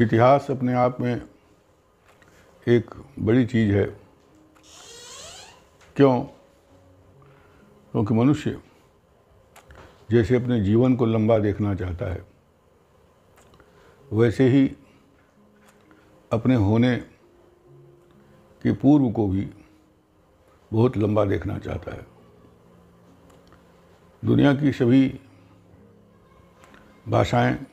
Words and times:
इतिहास 0.00 0.50
अपने 0.50 0.72
आप 0.72 1.00
में 1.00 1.22
एक 2.68 2.90
बड़ी 3.18 3.46
चीज़ 3.46 3.72
है। 3.72 3.84
क्यों? 5.96 6.20
क्योंकि 7.92 8.14
मनुष्य 8.14 8.60
जैसे 10.10 10.36
अपने 10.36 10.60
जीवन 10.60 10.96
को 10.96 11.06
लंबा 11.06 11.38
देखना 11.38 11.74
चाहता 11.74 12.06
है, 12.06 12.24
वैसे 14.12 14.48
ही 14.48 14.76
अपने 16.32 16.54
होने 16.54 16.96
के 18.62 18.72
पूर्व 18.72 19.10
को 19.10 19.28
भी 19.28 19.48
बहुत 20.72 20.96
लंबा 20.96 21.24
देखना 21.24 21.58
चाहता 21.58 21.94
है। 21.94 22.06
दुनिया 24.24 24.54
की 24.54 24.72
सभी 24.72 25.20
भाषाएँ 27.08 27.66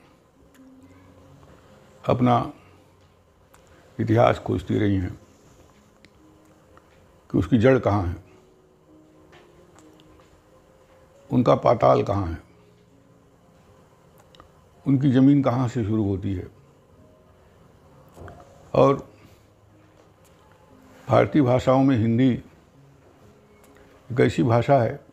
अपना 2.06 2.54
इतिहास 4.00 4.40
खोजती 4.40 4.78
रही 4.78 4.96
हैं 4.96 5.20
कि 7.32 7.38
उसकी 7.38 7.58
जड़ 7.58 7.80
कहाँ 7.80 8.08
है। 8.08 8.16
उनका 11.32 11.56
पाताल 11.56 12.04
कहाँ 12.04 12.28
है। 12.28 12.38
उनकी 14.88 15.12
ज़मीन 15.12 15.44
कहाँ 15.44 15.68
से 15.68 15.84
शुरू 15.84 16.04
होती 16.04 16.34
है। 16.34 16.48
और 18.74 19.12
भारतीय 21.10 21.42
भाषाओं 21.42 21.84
में 21.84 21.98
हिंदी 21.98 22.30
एक 24.12 24.20
ऐसी 24.20 24.44
भाषा 24.44 24.82
है 24.82 25.06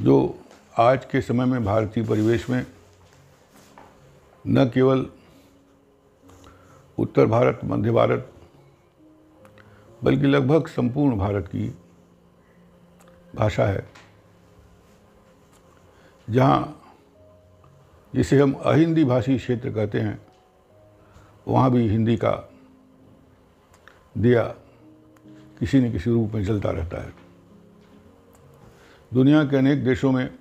जो 0.00 0.38
आज 0.78 1.04
के 1.04 1.20
समय 1.20 1.44
में 1.44 1.64
भारतीय 1.64 2.04
परिवेश 2.04 2.50
में 2.50 2.66
न 4.46 4.64
केवल 4.68 5.06
उत्तर 6.98 7.26
भारत, 7.26 7.60
मध्य 7.64 7.90
भारत, 7.90 8.32
बल्कि 10.04 10.26
लगभग 10.26 10.66
संपूर्ण 10.66 11.16
भारत 11.18 11.46
की 11.46 11.74
भाषा 13.34 13.66
है, 13.66 13.86
जहाँ 16.30 16.78
जिसे 18.14 18.40
हम 18.40 18.52
अहिंदी 18.52 19.04
भाषी 19.04 19.36
क्षेत्र 19.36 19.72
कहते 19.72 20.00
हैं, 20.00 20.20
वहाँ 21.48 21.70
भी 21.70 21.88
हिंदी 21.88 22.16
का 22.16 22.32
दिया 24.18 24.42
किसी 25.58 25.80
न 25.80 25.92
किसी 25.92 26.10
रूप 26.10 26.34
में 26.34 26.44
चलता 26.44 26.70
रहता 26.70 27.02
है। 27.02 27.12
दुनिया 29.14 29.44
के 29.44 29.56
अनेक 29.56 29.84
देशों 29.84 30.12
में 30.12 30.38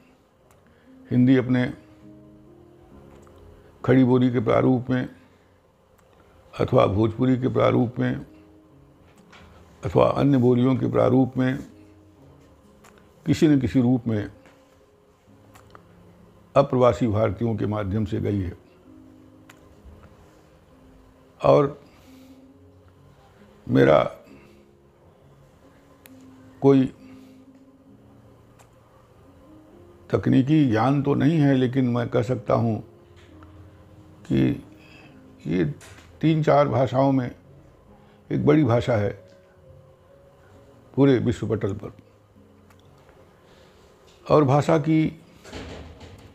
हिंदी 1.11 1.35
अपने 1.37 1.73
खड़ी 3.85 4.03
बोली 4.03 4.31
के 4.31 4.39
प्रारूप 4.39 4.89
में, 4.89 5.09
अथवा 6.59 6.85
भोजपुरी 6.85 7.37
के 7.37 7.47
प्रारूप 7.47 7.99
में, 7.99 8.25
अथवा 9.85 10.07
अन्य 10.07 10.37
बोलियों 10.37 10.75
के 10.75 10.91
प्रारूप 10.91 11.37
में, 11.37 11.57
किसी 13.25 13.47
न 13.47 13.59
किसी 13.59 13.81
रूप 13.81 14.07
में 14.07 14.31
अप्रवासी 16.55 17.07
भारतीयों 17.07 17.55
के 17.55 17.65
माध्यम 17.65 18.05
से 18.05 18.19
गई 18.19 18.39
है। 18.39 18.57
और 21.45 21.81
मेरा 23.69 24.03
कोई 26.61 26.85
तकनीकी 30.09 30.69
ज्ञान 30.69 31.01
तो 31.03 31.13
नहीं 31.15 31.37
है, 31.37 31.55
लेकिन 31.55 31.89
मैं 31.89 32.09
कह 32.09 32.21
सकता 32.21 32.53
हूँ 32.53 32.90
कि 34.31 34.63
ये 35.47 35.65
तीन 36.21 36.43
चार 36.43 36.67
भाषाओं 36.67 37.11
में 37.11 37.29
एक 38.29 38.45
बड़ी 38.45 38.63
भाषा 38.63 38.95
है 38.95 39.09
पूरे 40.93 41.17
विश्व 41.19 41.47
पटल 41.47 41.73
पर। 41.73 41.91
और 44.25 44.43
भाषा 44.43 44.77
की, 44.77 45.05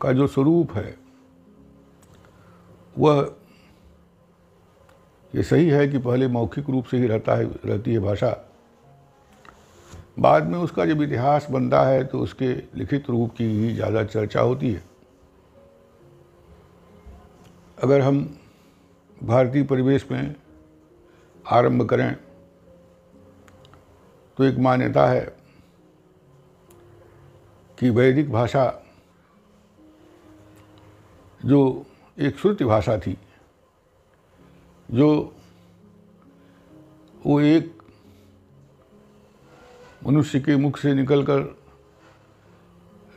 का 0.01 0.11
जो 0.13 0.27
स्वरूप 0.27 0.71
है, 0.71 0.95
वह 2.95 3.35
ये 5.33 5.43
सही 5.43 5.69
है 5.69 5.87
कि 5.87 5.97
पहले 5.99 6.27
मौखिक 6.27 6.69
रूप 6.69 6.85
से 6.85 6.97
ही 6.97 7.07
रहता 7.07 7.35
है, 7.35 7.45
रहती 7.65 7.93
है 7.93 7.99
भाषा। 7.99 8.29
बाद 10.19 10.43
में 10.43 10.57
उसका 10.59 10.85
जब 10.85 11.01
इतिहास 11.01 11.47
बनता 11.51 11.81
है 11.83 12.03
तो 12.03 12.19
उसके 12.19 12.53
लिखित 12.75 13.09
रूप 13.09 13.33
की 13.37 13.45
ही 13.45 13.73
ज़्यादा 13.73 14.03
चर्चा 14.05 14.41
होती 14.41 14.71
है। 14.71 14.83
अगर 17.83 18.01
हम 18.01 18.39
भारतीय 19.23 19.63
परिवेश 19.63 20.11
में 20.11 20.35
आरंभ 21.47 21.89
करें 21.89 22.15
तो 24.37 24.43
एक 24.43 24.57
मान्यता 24.57 25.07
है 25.07 25.37
कि 27.79 27.89
वैदिक 27.89 28.31
भाषा 28.31 28.83
जो 31.45 31.85
एक 32.19 32.37
श्रुति 32.37 32.65
भाषा 32.65 32.97
थी, 32.97 33.17
जो 34.91 35.35
वो 37.25 37.39
एक 37.41 37.81
मनुष्य 40.07 40.39
के 40.39 40.55
मुख 40.55 40.77
से 40.77 40.93
निकलकर 40.93 41.57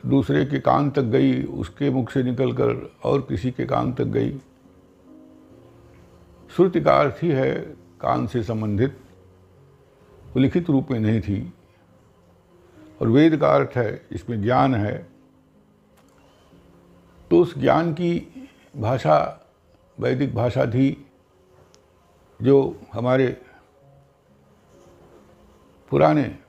दूसरे 0.05 0.45
के 0.45 0.59
कान 0.59 0.91
तक 0.91 1.01
गई, 1.01 1.43
उसके 1.43 1.89
मुख 1.89 2.11
से 2.11 2.23
निकलकर 2.23 2.97
और 3.03 3.21
किसी 3.21 3.51
के 3.51 3.65
कान 3.65 3.93
तक 3.93 4.03
गई 4.03 4.39
श्रुति 6.55 6.81
का 6.81 6.99
अर्थ 6.99 7.17
ही 7.23 7.29
है 7.29 7.55
कान 8.01 8.27
से 8.27 8.43
संबंधित, 8.43 8.99
वो 10.33 10.39
लिखित 10.39 10.69
रूप 10.69 10.91
में 10.91 10.99
नहीं 10.99 11.21
थी। 11.21 11.53
और 13.01 13.07
वेद 13.07 13.37
का 13.37 13.55
अर्थ 13.55 13.69
है, 13.75 14.07
इसमें 14.11 14.41
ज्ञान 14.41 14.75
है। 14.75 15.07
तो 17.29 17.41
उस 17.41 17.57
ज्ञान 17.57 17.93
की 17.93 18.49
भाषा, 18.77 19.45
वैदिक 19.99 20.35
भाषा 20.35 20.65
थी, 20.65 21.11
जो 22.41 22.81
हमारे 22.93 23.41
पुराने 25.89 26.39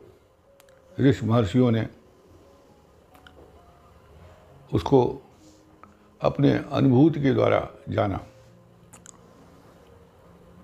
ऋषि 1.00 1.26
महर्षियों 1.26 1.70
ने 1.70 1.88
उसको 4.74 5.22
अपने 6.20 6.52
अनुभूति 6.72 7.22
के 7.22 7.34
द्वारा 7.34 7.69
जाना। 7.88 8.20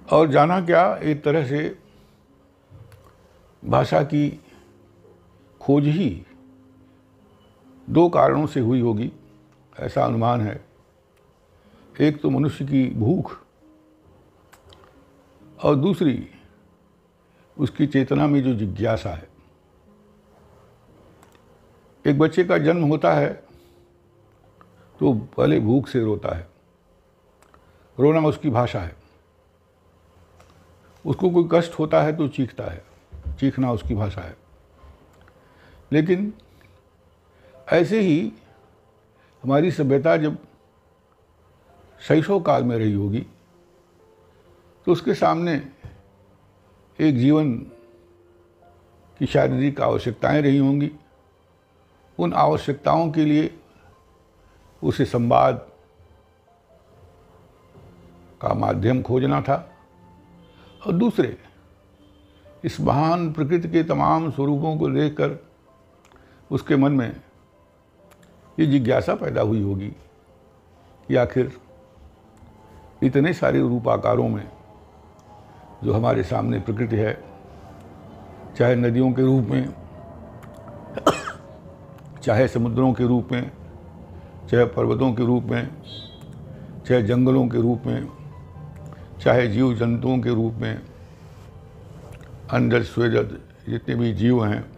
और 0.09 0.29
जाना 0.29 0.61
क्या 0.61 0.95
एक 1.03 1.23
तरह 1.25 1.47
से 1.47 1.77
भाषा 3.63 4.03
की 4.03 4.29
खोज 5.61 5.87
ही 5.87 6.11
दो 7.89 8.09
कारणों 8.09 8.47
से 8.47 8.61
हुई 8.61 8.81
होगी, 8.81 9.11
ऐसा 9.77 10.05
अनुमान 10.05 10.41
है। 10.41 10.61
एक 11.97 12.21
तो 12.21 12.31
मनुष्य 12.31 12.65
की 12.65 12.85
भूख 12.91 13.37
और 15.59 15.77
दूसरी 15.77 16.29
उसकी 17.57 17.87
चेतना 17.87 18.27
में 18.27 18.43
जो 18.43 18.55
जिज्ञासा 18.55 19.11
है। 19.11 19.29
एक 22.05 22.19
बच्चे 22.19 22.45
का 22.45 22.59
जन्म 22.59 22.85
होता 22.85 23.13
है 23.13 23.29
तो 25.01 25.13
पहले 25.37 25.61
भूख 25.61 25.89
से 25.89 26.05
रोता 26.05 26.37
है, 26.37 26.47
रोना 27.99 28.21
उसकी 28.29 28.51
भाषा 28.51 28.81
है। 28.81 28.97
उसको 31.09 31.31
कोई 31.31 31.49
कष्ट 31.53 31.79
होता 31.79 32.03
है 32.03 32.17
तो 32.17 32.29
चीखता 32.29 32.65
है। 32.65 32.85
चीखना 33.41 33.73
उसकी 33.73 33.95
भाषा 33.95 34.21
है। 34.21 34.37
लेकिन 35.93 36.33
ऐसे 37.73 38.01
ही 38.01 38.33
हमारी 39.43 39.71
सभ्यता 39.71 40.17
जब 40.17 40.39
शैशव 42.01 42.41
काल 42.41 42.65
में 42.65 42.77
रही 42.77 42.93
होगी 42.93 43.27
तो 44.87 44.93
उसके 44.93 45.15
सामने 45.15 45.55
एक 47.00 47.19
जीवन 47.19 47.55
की 49.19 49.27
शारीरिक 49.27 49.81
आवश्यकताएँ 49.81 50.43
रही 50.43 50.59
होंगी। 50.59 50.91
उन 52.19 52.32
आवश्यकताओं 52.32 53.11
के 53.12 53.25
लिए 53.25 53.59
उसे 54.82 55.05
संवाद 55.05 55.67
का 58.43 58.55
माध्यम 58.55 59.03
खोजना 59.03 59.41
था। 59.43 59.78
और 60.87 60.93
दूसरे, 60.93 61.37
इस 62.65 62.81
महान 62.81 63.33
प्रकृति 63.33 63.69
के 63.69 63.83
तमाम 63.83 64.31
स्वरूपों 64.31 64.77
को 64.79 64.89
देखकर 64.89 65.39
उसके 66.51 66.77
मन 66.77 66.93
में 66.93 67.21
ये 68.61 68.67
जिज्ञासा 68.67 69.15
पैदा 69.15 69.41
हुई 69.41 69.63
होगी 69.63 69.89
कि 71.09 71.17
आखिर 71.17 71.53
इतने 73.03 73.33
सारे 73.33 73.61
रूपाकारों 73.61 74.29
में 74.29 74.49
जो 75.85 75.93
हमारे 75.93 76.23
सामने 76.23 76.61
प्रकृति 76.61 76.97
है, 76.97 77.25
चाहे 78.57 78.77
नदियों 78.77 79.13
के 79.13 79.23
रूप 79.23 79.45
में, 79.45 79.75
चाहे 82.23 82.49
समुद्रों 82.49 82.93
के 82.93 83.07
रूप 83.07 83.29
में, 83.33 83.51
चाहे 84.51 84.65
पर्वतों 84.65 85.13
के 85.15 85.25
रूप 85.25 85.45
में, 85.45 85.69
चाहे 86.87 87.03
जंगलों 87.03 87.49
के 87.49 87.59
रूप 87.59 87.83
में 87.87 88.18
चाहे 89.23 89.47
जीव 89.49 89.75
जंतुओं 89.75 90.19
के 90.19 90.31
रूप 90.31 90.55
में 90.55 90.82
अंडज 92.50 92.85
स्वेदज 92.85 93.37
जितने 93.69 93.94
भी 93.94 94.12
जीव 94.12 94.44
हैं, 94.44 94.73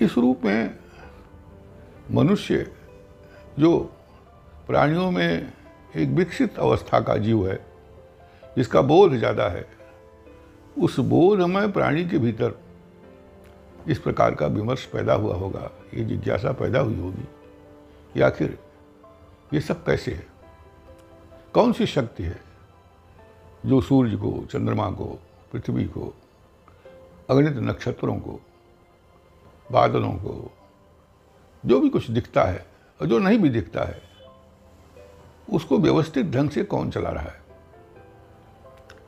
इस 0.00 0.18
रूप 0.18 0.44
में 0.44 0.78
मनुष्य 2.10 2.70
जो 3.58 3.78
प्राणियों 4.66 5.10
में 5.10 5.52
एक 5.96 6.08
विकसित 6.08 6.58
अवस्था 6.58 7.00
का 7.00 7.16
जीव 7.16 7.48
है, 7.48 7.56
जिसका 8.56 8.82
बोध 8.82 9.14
ज़्यादा 9.14 9.48
है, 9.48 9.66
उस 10.78 10.98
बोध 10.98 11.40
में 11.40 11.72
प्राणी 11.72 12.04
के 12.08 12.18
भीतर 12.18 12.58
इस 13.88 13.98
प्रकार 13.98 14.34
का 14.34 14.46
विमर्श 14.46 14.84
पैदा 14.84 15.12
हुआ 15.12 15.34
होगा, 15.34 15.70
ये 15.94 16.04
जिज्ञासा 16.04 16.52
पैदा 16.52 16.80
हुई 16.80 16.98
होगी 17.00 17.28
कि 18.14 18.20
आखिर 18.20 18.58
ये 19.54 19.60
सब 19.60 19.84
कैसे 19.84 20.12
है? 20.12 20.26
कौन 21.54 21.72
सी 21.72 21.86
शक्ति 21.86 22.22
है? 22.22 22.47
जो 23.68 23.80
सूर्य 23.80 24.16
को, 24.16 24.46
चंद्रमा 24.52 24.90
को, 24.90 25.18
पृथ्वी 25.52 25.84
को, 25.84 26.14
अगणित 27.30 27.52
नक्षत्रों 27.52 28.16
को, 28.16 28.40
बादलों 29.72 30.12
को, 30.12 30.52
जो 31.66 31.80
भी 31.80 31.88
कुछ 31.88 32.10
दिखता 32.10 32.42
है 32.42 32.66
और 33.00 33.06
जो 33.06 33.18
नहीं 33.18 33.38
भी 33.38 33.48
दिखता 33.48 33.84
है, 33.84 34.02
उसको 35.52 35.78
व्यवस्थित 35.78 36.26
ढंग 36.26 36.50
से 36.50 36.64
कौन 36.64 36.90
चला 36.90 37.10
रहा 37.10 37.24
है? 37.24 37.42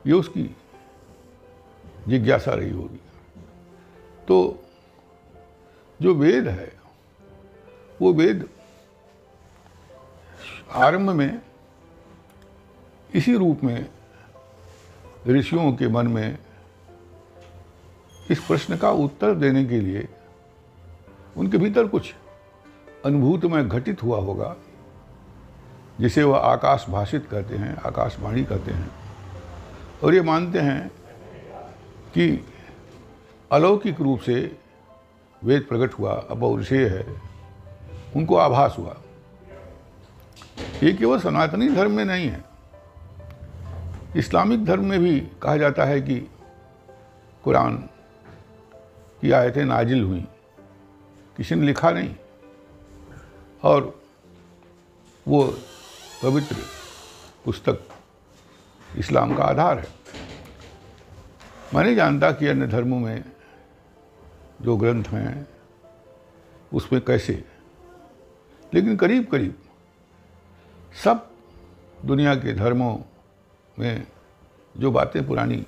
ये 0.07 0.13
उसकी 0.13 0.55
जिज्ञासा 2.07 2.53
रही 2.53 2.71
होगी। 2.71 3.01
तो 4.27 4.63
जो 6.01 6.13
वेद 6.13 6.47
है, 6.47 6.79
वो 8.01 8.13
वेद 8.13 8.49
आरंभ 10.71 11.09
में 11.09 11.41
इसी 13.15 13.35
रूप 13.35 13.63
में 13.63 13.89
ऋषियों 15.27 15.73
के 15.73 15.87
मन 15.87 16.07
में 16.07 16.37
इस 18.31 18.39
प्रश्न 18.39 18.77
का 18.77 18.91
उत्तर 18.91 19.35
देने 19.35 19.65
के 19.65 19.79
लिए 19.81 20.07
उनके 21.37 21.57
भीतर 21.57 21.87
कुछ 21.87 22.13
अनुभूत 23.05 23.45
में 23.45 23.69
घटित 23.69 24.03
हुआ 24.03 24.19
होगा, 24.19 24.55
जिसे 25.99 26.23
वह 26.23 26.37
आकाश 26.37 26.85
भाषित 26.89 27.27
कहते 27.31 27.55
हैं, 27.55 27.75
आकाशवाणी 27.75 28.43
कहते 28.43 28.71
हैं। 28.71 28.91
और 30.03 30.13
ये 30.13 30.21
मानते 30.21 30.59
हैं 30.59 30.91
कि 32.13 32.45
अलौकिक 33.51 34.01
रूप 34.01 34.19
से 34.19 34.57
वेद 35.43 35.65
प्रकट 35.69 35.93
हुआ, 35.93 36.13
अपौरुषेय 36.29 36.87
है, 36.87 37.21
उनको 38.15 38.35
आभास 38.35 38.75
हुआ। 38.79 38.97
ये 40.83 40.93
केवल 40.93 41.19
सनातनी 41.19 41.69
धर्म 41.69 41.91
में 41.91 42.05
नहीं 42.05 42.27
है। 42.27 42.50
इस्लामिक 44.15 44.65
धर्म 44.65 44.85
में 44.85 44.99
भी 44.99 45.19
कहा 45.19 45.57
जाता 45.57 45.85
है 45.85 46.01
कि 46.01 46.19
कुरान 47.43 47.77
की 49.21 49.31
आयतें 49.31 49.65
नाजिल 49.65 50.03
हुई। 50.03 50.27
किसी 51.37 51.55
ने 51.55 51.65
लिखा 51.65 51.91
नहीं। 51.91 52.15
और 53.63 54.03
वो 55.27 55.57
पवित्र 56.23 56.55
पुस्तक 57.45 57.89
इस्लाम 58.97 59.35
का 59.35 59.43
आधार 59.43 59.79
है। 59.79 59.87
मैं 61.75 61.83
नहीं 61.83 61.95
जानता 61.95 62.31
कि 62.31 62.47
अन्य 62.47 62.67
धर्मों 62.67 62.99
में 62.99 63.25
जो 64.61 64.77
ग्रंथ 64.77 65.03
हैं, 65.03 65.47
उसमें 66.73 67.05
कैसे। 67.05 67.45
लेकिन 68.73 68.97
करीब 68.97 69.27
करीब 69.27 69.59
सब 71.03 71.31
दुनिया 72.05 72.35
के 72.35 72.53
धर्मों 72.53 72.97
में 73.79 74.07
जो 74.75 74.91
बातें 74.91 75.25
पुरानी 75.27 75.65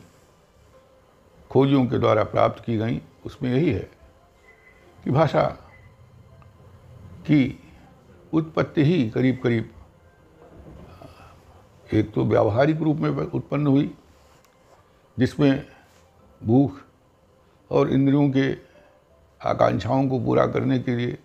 खोजियों 1.51 1.85
के 1.87 1.97
द्वारा 1.99 2.23
प्राप्त 2.23 2.63
की 2.65 2.77
गई, 2.77 3.01
उसमें 3.25 3.49
यही 3.51 3.71
है 3.71 3.89
कि 5.03 5.11
भाषा 5.11 5.43
की 7.27 7.59
उत्पत्ति 8.33 8.83
ही 8.83 9.09
करीब 9.09 9.39
करीब 9.43 9.69
एक 11.93 12.11
तो 12.13 12.25
व्यावहारिक 12.25 12.81
रूप 12.81 12.97
में 12.97 13.09
उत्पन्न 13.09 13.67
हुई, 13.67 13.91
जिसमें 15.17 15.65
भूख 16.41 16.79
और 17.71 17.89
इंद्रियों 17.89 18.29
के 18.29 18.51
आकांक्षाओं 19.41 20.07
को 20.09 20.19
पूरा 20.19 20.45
करने 20.47 20.79
के 20.79 20.95
लिए 20.95 21.17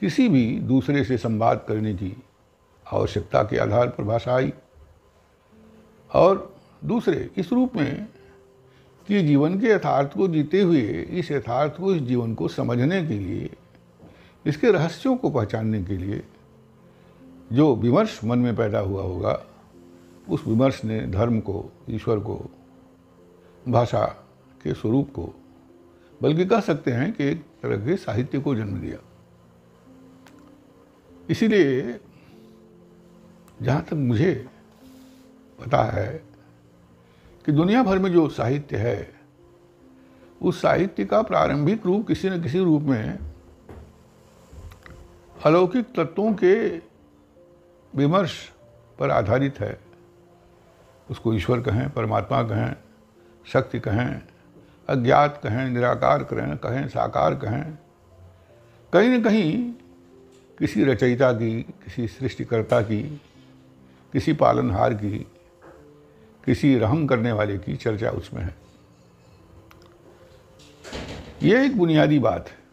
किसी 0.00 0.28
भी 0.28 0.46
दूसरे 0.60 1.04
से 1.04 1.18
संवाद 1.18 1.64
करने 1.68 1.94
की 1.94 2.16
आवश्यकता 2.86 3.42
के 3.42 3.58
आधार 3.58 3.88
पर 3.88 4.04
भाषा 4.04 4.34
आई। 4.34 4.52
और 6.14 6.56
दूसरे, 6.84 7.30
इस 7.36 7.52
रूप 7.52 7.76
में 7.76 8.08
कि 9.08 9.22
जीवन 9.22 9.60
के 9.60 9.66
यथार्थ 9.66 10.16
को 10.16 10.28
जीते 10.28 10.60
हुए, 10.60 10.82
इस 11.02 11.30
यथार्थ 11.30 11.76
को, 11.76 11.94
इस 11.94 12.02
जीवन 12.02 12.34
को 12.34 12.48
समझने 12.48 13.06
के 13.06 13.18
लिए, 13.18 13.50
इसके 14.46 14.70
रहस्यों 14.70 15.16
को 15.16 15.30
पहचानने 15.30 15.84
के 15.84 15.96
लिए, 15.96 16.22
जो 17.52 17.76
विमर्श 17.76 18.20
मन 18.24 18.38
में 18.38 18.56
पैदा 18.56 18.78
हुआ 18.78 19.02
होगा, 19.02 19.46
उस 20.28 20.46
विमर्श 20.46 20.84
ने 20.84 21.06
धर्म 21.06 21.40
को, 21.40 21.70
ईश्वर 21.90 22.18
को, 22.18 22.50
भाषा 23.68 24.04
के 24.62 24.74
स्वरूप 24.74 25.12
को, 25.14 25.34
बल्कि 26.22 26.46
कह 26.46 26.60
सकते 26.60 26.90
हैं 26.90 27.12
कि 27.12 27.24
एक 27.24 27.42
तरह 27.62 27.76
के 27.76 27.96
साहित्य 27.96 28.38
को 28.38 28.54
जन्म 28.54 28.80
दिया। 28.80 28.98
इसीलिए 31.30 32.00
जहाँ 33.62 33.82
तक 33.82 33.94
मुझे 33.94 34.48
पता 35.60 35.82
है 35.82 36.22
कि 37.44 37.52
दुनिया 37.52 37.82
भर 37.82 37.98
में 37.98 38.12
जो 38.12 38.28
साहित्य 38.28 38.76
है, 38.76 39.14
उस 40.42 40.62
साहित्य 40.62 41.04
का 41.04 41.22
प्रारंभिक 41.22 41.86
रूप 41.86 42.06
किसी 42.08 42.30
न 42.30 42.42
किसी 42.42 42.58
रूप 42.58 42.82
में 42.82 43.18
अलौकिक 45.44 45.86
तत्वों 45.96 46.32
के 46.34 46.78
विमर्श 47.94 48.52
पर 48.98 49.10
आधारित 49.10 49.60
है। 49.60 49.80
उसको 51.10 51.34
ईश्वर 51.34 51.60
कहें, 51.60 51.90
परमात्मा 51.90 52.42
कहें, 52.42 52.76
शक्ति 53.46 53.80
कहें, 53.80 54.22
अज्ञात 54.88 55.40
कहें, 55.42 55.68
निराकार 55.68 56.24
कहें 56.24 56.56
कहें, 56.56 56.88
साकार 56.88 57.34
कहें, 57.34 57.78
कहीं 58.92 59.08
न 59.10 59.22
कहीं 59.22 59.72
किसी 60.58 60.84
रचयिता 60.84 61.32
की, 61.32 61.62
किसी 61.62 62.08
सृष्टिकर्ता 62.08 62.80
की, 62.80 63.20
किसी 64.12 64.32
पालनहार 64.32 64.94
की 64.94 65.26
किसी 66.46 66.76
रहम 66.78 67.06
करने 67.06 67.32
वाले 67.32 67.56
की 67.58 67.76
चर्चा 67.76 68.10
उसमें 68.12 68.42
है। 68.42 68.54
ये 71.42 71.64
एक 71.64 71.76
बुनियादी 71.78 72.18
बात 72.18 72.48
है। 72.48 72.64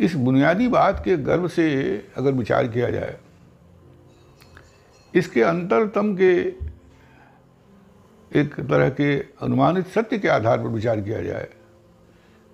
इस 0.00 0.14
बुनियादी 0.16 0.68
बात 0.68 1.02
के 1.04 1.16
गर्व 1.18 1.48
से 1.48 1.66
अगर 2.16 2.32
विचार 2.32 2.68
किया 2.68 2.90
जाए, 2.90 3.16
इसके 5.14 5.42
अंतरतम 5.42 6.14
के 6.16 6.32
एक 8.30 8.54
तरह 8.60 8.88
के 8.90 9.16
अनुमानित 9.42 9.86
सत्य 9.86 10.18
के 10.18 10.28
आधार 10.28 10.58
पर 10.58 10.68
विचार 10.68 11.00
किया 11.00 11.22
जाए 11.22 11.48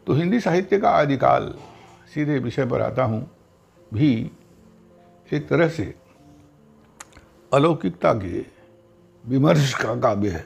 तो 0.06 0.14
हिंदी 0.14 0.40
साहित्य 0.40 0.78
का 0.78 0.90
आदिकाल 0.90 1.54
सीधे 2.14 2.38
विषय 2.38 2.66
पर 2.66 2.80
आता 2.82 3.04
हूँ, 3.04 3.20
भी 3.92 4.30
एक 5.30 5.48
तरह 5.48 5.68
से 5.68 5.94
अलौकिकता 7.52 8.12
के 8.14 8.38
विमर्श 9.28 9.74
का 9.74 9.94
काव्य 10.00 10.30
है। 10.30 10.44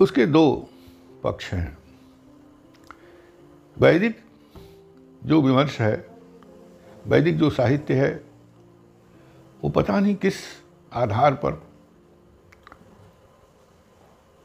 उसके 0.00 0.26
दो 0.26 0.68
पक्ष 1.24 1.52
हैं। 1.52 1.78
वैदिक 3.78 4.20
जो 5.24 5.40
विमर्श 5.42 5.80
है, 5.80 6.06
वैदिक 7.06 7.38
जो 7.38 7.50
साहित्य 7.50 7.94
है, 7.94 8.24
वो 9.64 9.70
पता 9.70 10.00
नहीं 10.00 10.14
किस 10.14 10.34
आधार 10.92 11.34
पर 11.34 11.62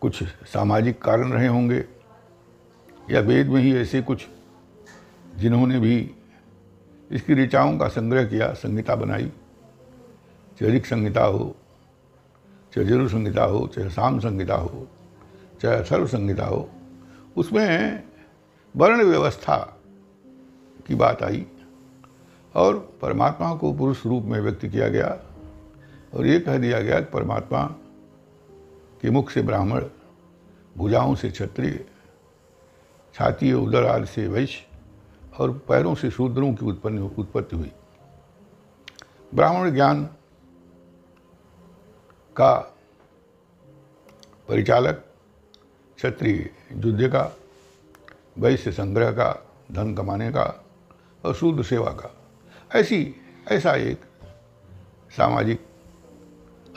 कुछ 0.02 0.24
सामाजिक 0.24 1.02
कारण 1.02 1.32
रहे 1.32 1.48
होंगे, 1.48 1.86
या 3.12 3.20
वेद 3.20 3.48
में 3.48 3.62
ही 3.62 3.76
ऐसे 3.78 4.02
कुछ 4.02 4.28
जिन्होंने 5.36 5.80
भी 5.80 6.16
इसकी 7.12 7.34
ऋचाओं 7.34 7.78
का 7.78 7.88
संग्रह 7.88 8.26
किया, 8.26 8.54
संहिता 8.54 8.96
बनाई। 8.96 9.32
चाहे 10.60 10.72
ऋख 10.72 10.86
संहिता 10.86 11.24
हो, 11.24 11.56
चाहे 12.74 12.88
जरु 12.88 13.10
संहिता 13.10 13.44
हो, 13.44 13.68
चाहे 13.68 13.90
शाम 13.90 14.20
संहिता 14.20 14.56
हो, 14.56 14.88
चाहे 15.62 15.76
अथर्व 15.76 16.08
संहिता 16.08 16.46
हो, 16.46 16.70
उसमें 17.38 18.04
वर्ण 18.76 19.04
व्यवस्था 19.04 19.58
की 20.88 20.96
बात 20.96 21.24
आई 21.24 21.46
और 22.56 22.98
परमात्मा 23.02 23.56
को 23.56 23.74
पुरुष 23.74 24.06
रूप 24.06 24.24
में 24.24 24.40
व्यक्त 24.42 24.66
किया 24.66 24.88
गया 24.90 25.20
और 26.14 26.26
ये 26.26 26.40
कह 26.40 26.58
दिया 26.58 26.82
गया 26.82 27.00
कि 27.00 27.12
परमात्मा 27.14 27.64
के 29.02 29.10
मुख 29.10 29.30
से 29.30 29.42
ब्राह्मण, 29.42 29.86
भुजाओं 30.78 31.16
से 31.16 31.30
क्षत्रिय 31.30 31.86
छाती 33.16 33.54
उदर 33.54 33.86
आदि 33.86 34.06
से 34.06 34.28
वैश्य 34.28 34.66
और 35.40 35.52
पैरों 35.68 35.96
से 35.96 36.12
शूद्रों 36.12 36.54
की 36.54 36.66
उत्पन्न, 36.66 37.00
उत्पत्ति 37.00 37.56
हुई। 37.56 37.72
ब्राह्मण 39.36 39.72
ज्ञान 39.72 40.10
का 42.38 42.76
परिचालक, 44.48 44.96
क्षत्रिय 45.96 46.50
युद्ध 46.74 47.08
का, 47.08 47.38
वैश्य 48.38 48.72
संग्रह 48.72 49.12
का, 49.12 49.52
धन 49.72 49.94
कमाने 49.96 50.32
का 50.32 50.66
और 51.26 51.36
शूद्र 51.36 51.64
सेवा 51.64 51.92
का। 51.92 52.16
ऐसी, 52.80 53.16
ऐसा 53.48 53.76
एक 53.76 54.02
सामाजिक 55.18 55.68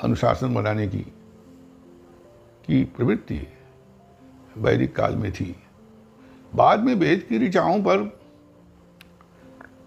अनुशासन 0.00 0.54
बनाने 0.54 0.88
की 0.88 1.02
की 2.66 2.84
प्रवृत्ति 2.84 3.48
वैदिक 4.56 4.96
काल 4.96 5.16
में 5.16 5.32
थी। 5.32 5.62
बाद 6.54 6.80
में 6.80 6.94
वेद 6.94 7.26
की 7.28 7.38
ऋचाओं 7.38 7.80
पर 7.80 8.20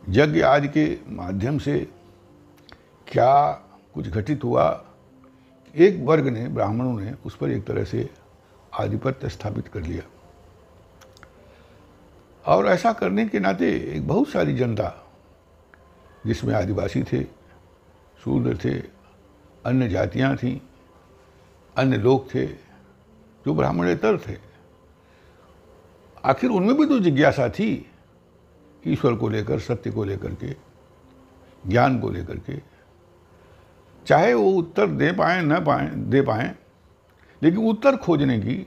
यज्ञ 0.10 0.42
आदि 0.42 0.68
के 0.68 0.98
माध्यम 1.08 1.58
से 1.58 1.80
क्या 3.08 3.52
कुछ 3.94 4.08
घटित 4.08 4.44
हुआ? 4.44 4.86
एक 5.76 6.00
वर्ग 6.00 6.28
ने, 6.28 6.48
ब्राह्मणों 6.48 7.00
ने 7.00 7.14
उस 7.26 7.36
पर 7.36 7.52
एक 7.52 7.66
तरह 7.66 7.84
से 7.84 8.10
आधिपत्य 8.80 9.30
स्थापित 9.30 9.68
कर 9.68 9.82
लिया। 9.82 10.04
और 12.46 12.68
ऐसा 12.68 12.94
करने 12.94 13.26
के 13.26 13.40
नाते 13.40 13.72
एक 13.72 14.08
बहुत 14.08 14.28
सारी 14.28 14.56
जनता, 14.56 15.08
जिसमें 16.26 16.54
आदिवासी 16.56 17.04
थे, 17.04 17.24
शूद्र 18.24 18.58
थे, 18.58 18.80
अन्य 19.66 19.90
जातियाँ 19.90 20.38
थीं, 20.38 20.62
अन्य 21.78 21.98
लोग 21.98 22.36
थे, 22.36 22.46
जो 23.46 23.54
ब्राह्मणेतर 23.54 24.18
थे, 24.18 24.38
आखिर 26.26 26.50
उनमें 26.50 26.78
भी 26.78 26.86
तो 26.86 27.00
जिज्ञासा 27.00 27.50
थी, 27.50 27.92
ईश्वर 28.88 29.16
को 29.16 29.30
लेकर, 29.30 29.60
सत्य 29.60 29.92
को 29.92 30.04
लेकर 30.04 30.36
के, 30.36 30.56
ज्ञान 31.68 32.00
को 32.00 32.10
लेकर 32.10 32.38
के 32.38 32.69
चाहे 34.10 34.34
वो 34.34 34.52
उत्तर 34.52 34.88
दे 34.90 35.12
पाए, 35.12 35.42
न 35.42 35.64
पाए, 35.64 35.88
दे 35.88 36.22
पाए, 36.22 36.54
लेकिन 37.42 37.60
उत्तर 37.70 37.96
खोजने 37.98 38.38
की 38.40 38.66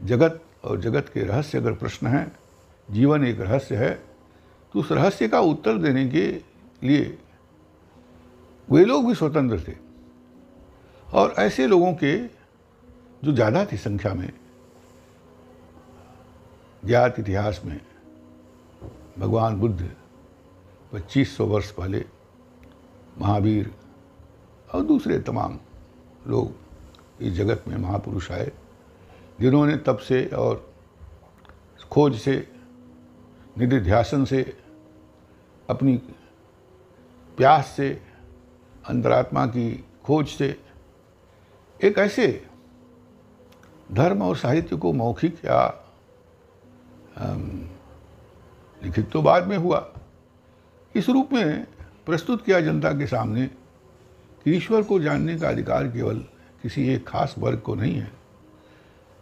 जगत 0.00 0.40
और 0.64 0.80
जगत 0.80 1.08
के 1.08 1.20
रहस्य 1.22 1.58
अगर 1.58 1.72
प्रश्न 1.74 2.06
है, 2.06 2.30
जीवन 2.88 3.24
एक 3.24 3.40
रहस्य 3.40 3.76
है 3.76 3.90
तो 4.74 4.80
उस 4.80 4.92
रहस्य 4.92 5.28
का 5.28 5.40
उत्तर 5.42 5.78
देने 5.78 6.06
के 6.08 6.26
लिए 6.82 7.16
वे 8.68 8.84
लोग 8.84 9.06
भी 9.06 9.14
स्वतंत्र 9.14 9.58
थे। 9.68 9.74
और 11.08 11.34
ऐसे 11.38 11.66
लोगों 11.66 11.92
के 11.94 12.16
जो 13.22 13.32
ज़्यादा 13.32 13.64
थी 13.64 13.76
संख्या 13.76 14.12
में, 14.14 14.30
ज्ञात 16.82 17.18
इतिहास 17.20 17.60
में, 17.64 17.80
भगवान 19.18 19.56
बुद्ध 19.56 19.90
2500 20.92 21.46
वर्ष 21.46 21.70
पहले 21.70 22.04
महावीर 23.18 23.70
और 24.74 24.82
दूसरे 24.82 25.18
तमाम 25.18 25.58
लोग 26.26 26.54
इस 27.22 27.32
जगत 27.32 27.64
में 27.68 27.76
महापुरुष 27.76 28.30
आए, 28.30 28.50
जिन्होंने 29.40 29.76
तप 29.76 29.98
से 29.98 30.24
और 30.26 30.74
खोज 31.90 32.18
से, 32.20 32.36
निधिध्यासन 33.58 34.24
से, 34.24 34.42
अपनी 35.68 35.96
प्यास 37.38 37.66
से, 37.66 37.88
अंतरात्मा 38.88 39.46
की 39.46 39.84
खोज 40.04 40.28
से, 40.28 40.56
एक 41.80 41.98
ऐसे 41.98 42.28
धर्म 43.92 44.22
और 44.22 44.36
साहित्य 44.36 44.76
को 44.76 44.92
मौखिक 44.92 45.44
या 45.44 45.60
लिखित 48.82 49.10
तो 49.10 49.22
बाद 49.22 49.46
में 49.46 49.56
हुआ। 49.56 49.86
इस 50.94 51.08
रूप 51.08 51.32
में 51.32 51.66
प्रस्तुत 52.06 52.44
किया 52.44 52.60
जनता 52.60 52.92
के 52.92 53.06
सामने 53.06 53.50
ईश्वर 54.46 54.82
को 54.82 54.98
जानने 55.00 55.36
का 55.38 55.48
अधिकार 55.48 55.86
केवल 55.88 56.18
किसी 56.62 56.86
एक 56.88 57.06
खास 57.08 57.34
वर्ग 57.38 57.60
को 57.60 57.74
नहीं 57.74 57.94
है। 57.94 58.10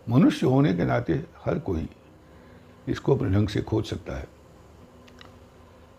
मनुष्य 0.07 0.47
होने 0.47 0.73
के 0.75 0.85
नाते 0.85 1.12
हर 1.45 1.59
कोई 1.59 1.88
इसको 2.88 3.14
अपने 3.16 3.31
ढंग 3.31 3.49
से 3.49 3.61
खोज 3.62 3.85
सकता 3.85 4.16
है। 4.16 4.28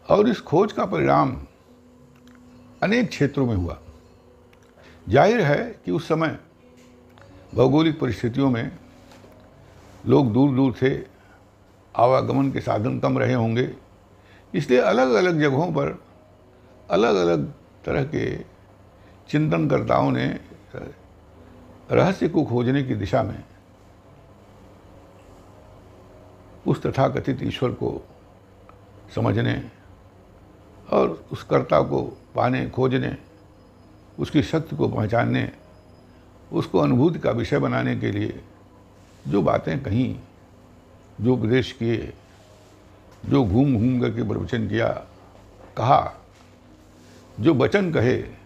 और 0.07 0.29
इस 0.29 0.41
खोज 0.41 0.71
का 0.71 0.85
परिणाम 0.85 1.35
अनेक 2.83 3.09
क्षेत्रों 3.09 3.45
में 3.45 3.55
हुआ। 3.55 3.77
ज़ाहिर 5.07 5.41
है 5.41 5.63
कि 5.85 5.91
उस 5.91 6.07
समय 6.07 6.37
भौगोलिक 7.55 7.99
परिस्थितियों 7.99 8.49
में 8.49 8.71
लोग 10.05 10.31
दूर 10.33 10.55
दूर 10.55 10.73
थे 10.81 10.95
आवागमन 11.95 12.51
के 12.51 12.61
साधन 12.61 12.99
कम 12.99 13.17
रहे 13.19 13.33
होंगे, 13.33 13.69
इसलिए 14.53 14.79
अलग 14.81 15.13
अलग 15.13 15.39
जगहों 15.41 15.71
पर 15.73 15.99
अलग 16.89 17.15
अलग 17.17 17.51
तरह 17.85 18.03
के 18.05 18.25
चिंतनकर्ताओं 19.29 20.11
ने, 20.11 20.39
रहस्य 21.91 22.29
को 22.29 22.43
खोजने 22.43 22.83
की 22.83 22.95
दिशा 22.95 23.23
में 23.23 23.43
उस 26.67 26.81
तथाकथित 26.83 27.43
ईश्वर 27.43 27.71
को 27.71 28.07
समझने 29.15 29.71
और 30.89 31.25
उस 31.31 31.43
कर्ता 31.43 31.81
को 31.81 32.01
पाने, 32.35 32.69
खोजने, 32.69 33.17
उसकी 34.19 34.43
शक्ति 34.43 34.75
को 34.75 34.87
पहचानने, 34.87 35.51
उसको 36.53 36.79
अनुभूति 36.79 37.19
का 37.19 37.31
विषय 37.31 37.59
बनाने 37.59 37.95
के 37.95 38.11
लिए 38.11 38.43
जो 39.27 39.41
बातें 39.41 39.83
कहीं, 39.83 40.15
जो 41.21 41.33
उपदेश 41.33 41.71
किए, 41.71 42.13
जो 43.25 43.43
घूम 43.45 43.77
घूम 43.77 44.01
करके 44.01 44.23
प्रवचन 44.23 44.67
किया, 44.67 44.87
कहा, 45.77 46.13
जो 47.39 47.53
वचन 47.53 47.91
कहे 47.93 48.44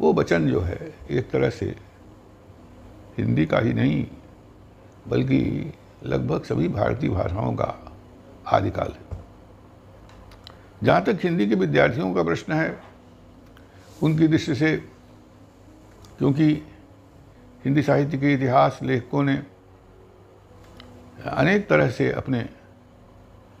वो 0.00 0.12
वचन 0.12 0.48
जो 0.48 0.60
है, 0.60 0.94
एक 1.10 1.30
तरह 1.30 1.50
से 1.50 1.76
हिंदी 3.18 3.46
का 3.46 3.58
ही 3.58 3.72
नहीं, 3.72 4.06
बल्कि 5.08 5.72
लगभग 6.04 6.42
सभी 6.42 6.68
भारतीय 6.68 7.10
भाषाओं 7.10 7.54
का 7.54 7.96
आदिकाल 8.46 8.92
है। 8.92 9.18
जहाँ 10.82 11.04
तक 11.04 11.18
हिंदी 11.24 11.46
के 11.46 11.54
विद्यार्थियों 11.54 12.14
का 12.14 12.22
प्रश्न 12.22 12.52
है, 12.52 12.80
उनकी 14.02 14.28
दृष्टि 14.28 14.54
से, 14.54 14.76
क्योंकि 16.18 16.62
हिंदी 17.64 17.82
साहित्य 17.82 18.18
के 18.18 18.34
इतिहास 18.34 18.78
लेखकों 18.82 19.22
ने 19.22 19.42
अनेक 21.24 21.68
तरह 21.68 21.90
से 21.90 22.12
अपने, 22.12 22.48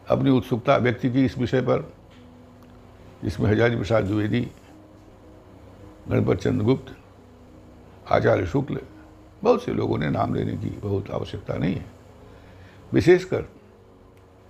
अपनी 0.08 0.30
उत्सुकता 0.30 0.76
व्यक्त 0.76 1.06
की 1.06 1.24
इस 1.24 1.38
विषय 1.38 1.60
पर, 1.60 1.92
जिसमें 3.24 3.50
हजारी 3.50 3.76
प्रसाद 3.76 4.04
द्विवेदी 4.04 4.48
गणपत 6.10 6.34
चंद्र 6.34 6.64
गुप्त, 6.64 6.96
आचार्य 8.12 8.46
शुक्ल, 8.46 8.80
बहुत 9.42 9.64
से 9.64 9.72
लोगों 9.72 9.98
ने 9.98 10.10
नाम 10.10 10.34
लेने 10.34 10.56
की 10.56 10.70
बहुत 10.70 11.10
आवश्यकता 11.10 11.54
नहीं 11.54 11.74
है। 11.74 11.84
विशेषकर 12.92 13.42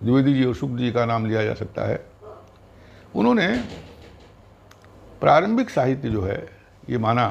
द्विवेदी 0.02 0.34
जी 0.34 0.44
और 0.44 0.54
शुक्ल 0.54 0.78
जी 0.78 0.92
का 0.92 1.04
नाम 1.04 1.26
लिया 1.26 1.42
जा 1.44 1.54
सकता 1.54 1.82
है। 1.82 2.06
उन्होंने 3.16 3.48
प्रारंभिक 5.20 5.70
साहित्य 5.70 6.10
जो 6.10 6.22
है, 6.22 6.48
ये 6.90 6.98
माना 6.98 7.28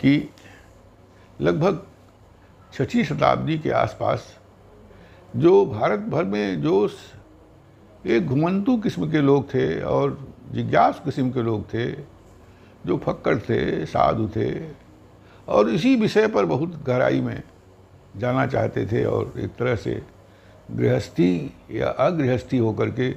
कि 0.00 0.30
लगभग 1.40 1.86
छठी 2.72 3.04
शताब्दी 3.04 3.58
के 3.58 3.70
आसपास 3.70 4.38
जो 5.36 5.66
भारत 5.66 6.00
भर 6.00 6.24
में 6.24 6.62
जो 6.62 6.90
एक 8.06 8.26
घुमंतु 8.26 8.76
किस्म 8.76 9.10
के 9.10 9.20
लोग 9.20 9.54
थे 9.54 9.82
और 9.82 10.34
जिज्ञास 10.52 11.00
किस्म 11.04 11.30
के 11.30 11.42
लोग 11.42 11.64
थे 11.74 12.12
जो 12.86 12.98
फक्कड़ 12.98 13.38
थे, 13.38 13.86
साधु 13.86 14.28
थे, 14.28 14.68
और 15.48 15.70
इसी 15.70 15.96
विषय 15.96 16.28
पर 16.28 16.44
बहुत 16.44 16.84
गहराई 16.84 17.20
में 17.20 17.42
जाना 18.16 18.46
चाहते 18.46 18.86
थे 18.86 19.04
और 19.04 19.34
एक 19.38 19.56
तरह 19.56 19.76
से 19.76 20.02
गृहस्थी 20.70 21.54
या 21.70 21.88
अगृहस्थी 21.88 22.58
होकर 22.58 22.90
के 22.90 23.10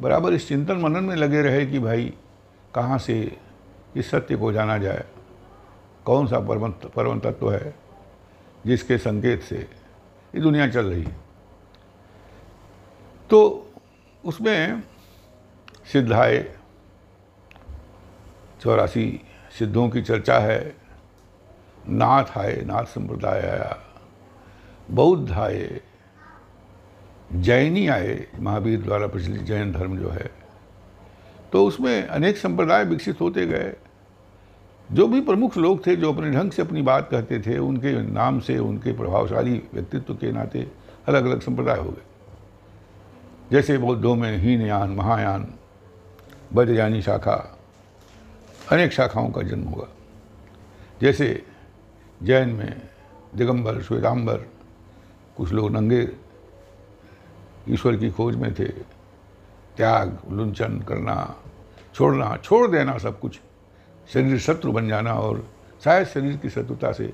बराबर 0.00 0.32
इस 0.32 0.48
चिंतन 0.48 0.76
मनन 0.76 1.04
में 1.04 1.16
लगे 1.16 1.42
रहे 1.42 1.66
कि 1.66 1.78
भाई, 1.78 2.14
कहाँ 2.74 2.98
से 2.98 3.36
इस 3.96 4.10
सत्य 4.10 4.36
को 4.36 4.52
जाना 4.52 4.78
जाए? 4.78 5.04
कौन 6.04 6.26
सा 6.26 6.40
परम 6.40 6.70
परम 6.70 7.20
तत्व 7.20 7.52
है 7.52 7.74
जिसके 8.66 8.98
संकेत 8.98 9.42
से 9.42 9.56
ये 10.34 10.40
दुनिया 10.40 10.68
चल 10.68 10.86
रही 10.86 11.02
है? 11.02 11.16
तो 13.30 13.66
उसमें 14.24 14.82
सिद्धाए 15.92 16.59
चौरासी 18.60 19.20
सिद्धों 19.58 19.88
की 19.88 20.02
चर्चा 20.02 20.38
है। 20.38 20.76
नाथ 21.88 22.38
आए, 22.38 22.62
नाथ 22.62 22.84
संप्रदाय 22.84 23.40
आया। 23.40 23.76
बौद्ध 24.90 25.32
आए, 25.32 25.80
जैनी 27.32 27.88
आए, 27.88 28.26
महावीर 28.40 28.82
द्वारा 28.82 29.06
प्रचलित 29.06 29.42
जैन 29.42 29.72
धर्म 29.72 29.98
जो 29.98 30.08
है। 30.08 30.30
तो 31.52 31.66
उसमें 31.66 32.06
अनेक 32.06 32.36
संप्रदाय 32.36 32.84
विकसित 32.84 33.20
होते 33.20 33.46
गए। 33.46 33.76
जो 34.92 35.08
भी 35.08 35.20
प्रमुख 35.20 35.56
लोग 35.56 35.86
थे, 35.86 35.96
जो 35.96 36.12
अपने 36.12 36.30
ढंग 36.30 36.50
से 36.50 36.62
अपनी 36.62 36.82
बात 36.82 37.08
कहते 37.10 37.40
थे, 37.40 37.58
उनके 37.58 38.02
नाम 38.02 38.40
से, 38.40 38.58
उनके 38.58 38.92
प्रभावशाली 38.92 39.62
व्यक्तित्व 39.74 40.14
के 40.14 40.32
नाते 40.32 40.70
अलग 41.08 41.24
अलग 41.24 41.40
संप्रदाय 41.40 41.78
हो 41.78 41.90
गए। 41.90 42.02
जैसे 43.52 43.78
बौद्धों 43.78 44.14
में 44.14 44.38
हीनयान, 44.38 44.90
महायान 44.90 45.54
बद्रयानी 46.54 47.02
शाखा 47.02 47.56
अनेक 48.70 48.92
शाखाओं 48.92 49.30
का 49.30 49.42
जन्म 49.42 49.68
होगा 49.68 49.88
जैसे 51.00 51.42
जैन 52.22 52.48
में 52.48 52.88
दिगंबर, 53.34 53.80
श्वेतांबर, 53.82 54.36
कुछ 55.36 55.52
लोग 55.52 55.70
नंगे, 55.70 56.08
ईश्वर 57.68 57.96
की 57.96 58.10
खोज 58.10 58.36
में 58.36 58.52
थे। 58.54 58.68
त्याग, 59.76 60.18
लुंचन 60.30 60.78
करना, 60.80 61.16
छोड़ना, 61.94 62.36
छोड़ 62.36 62.70
देना 62.70 62.96
सब 62.98 63.18
कुछ। 63.20 63.40
शरीर 64.12 64.38
शत्रु 64.38 64.72
बन 64.72 64.88
जाना 64.88 65.14
और 65.14 65.46
शायद 65.84 66.06
शरीर 66.06 66.36
की 66.36 66.50
शत्रुता 66.50 66.92
से 66.92 67.12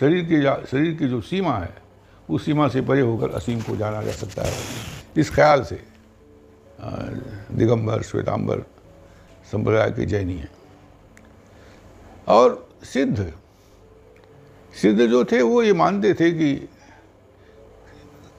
शरीर 0.00 0.24
की 0.24 0.42
शरीर 0.66 0.94
की 0.96 1.08
जो 1.08 1.20
सीमा 1.20 1.56
है, 1.58 1.74
उस 2.30 2.44
सीमा 2.44 2.68
से 2.68 2.80
परे 2.80 3.00
होकर 3.00 3.30
असीम 3.30 3.60
को 3.60 3.76
जाना 3.76 4.02
जा 4.02 4.12
सकता 4.12 4.42
है। 4.42 4.54
इस 5.16 5.30
ख्याल 5.30 5.62
से 5.62 5.82
दिगंबर, 7.52 8.02
श्वेतांबर 8.02 8.60
संप्रदाय 9.52 9.90
के 9.90 10.06
जैनी 10.06 10.36
हैं। 10.36 10.59
और 12.28 12.68
सिद्ध 12.84 13.34
सिद्ध 14.82 15.06
जो 15.06 15.24
थे 15.24 15.42
वो 15.42 15.62
ये 15.62 15.72
मानते 15.72 16.14
थे 16.14 16.30
कि 16.30 16.68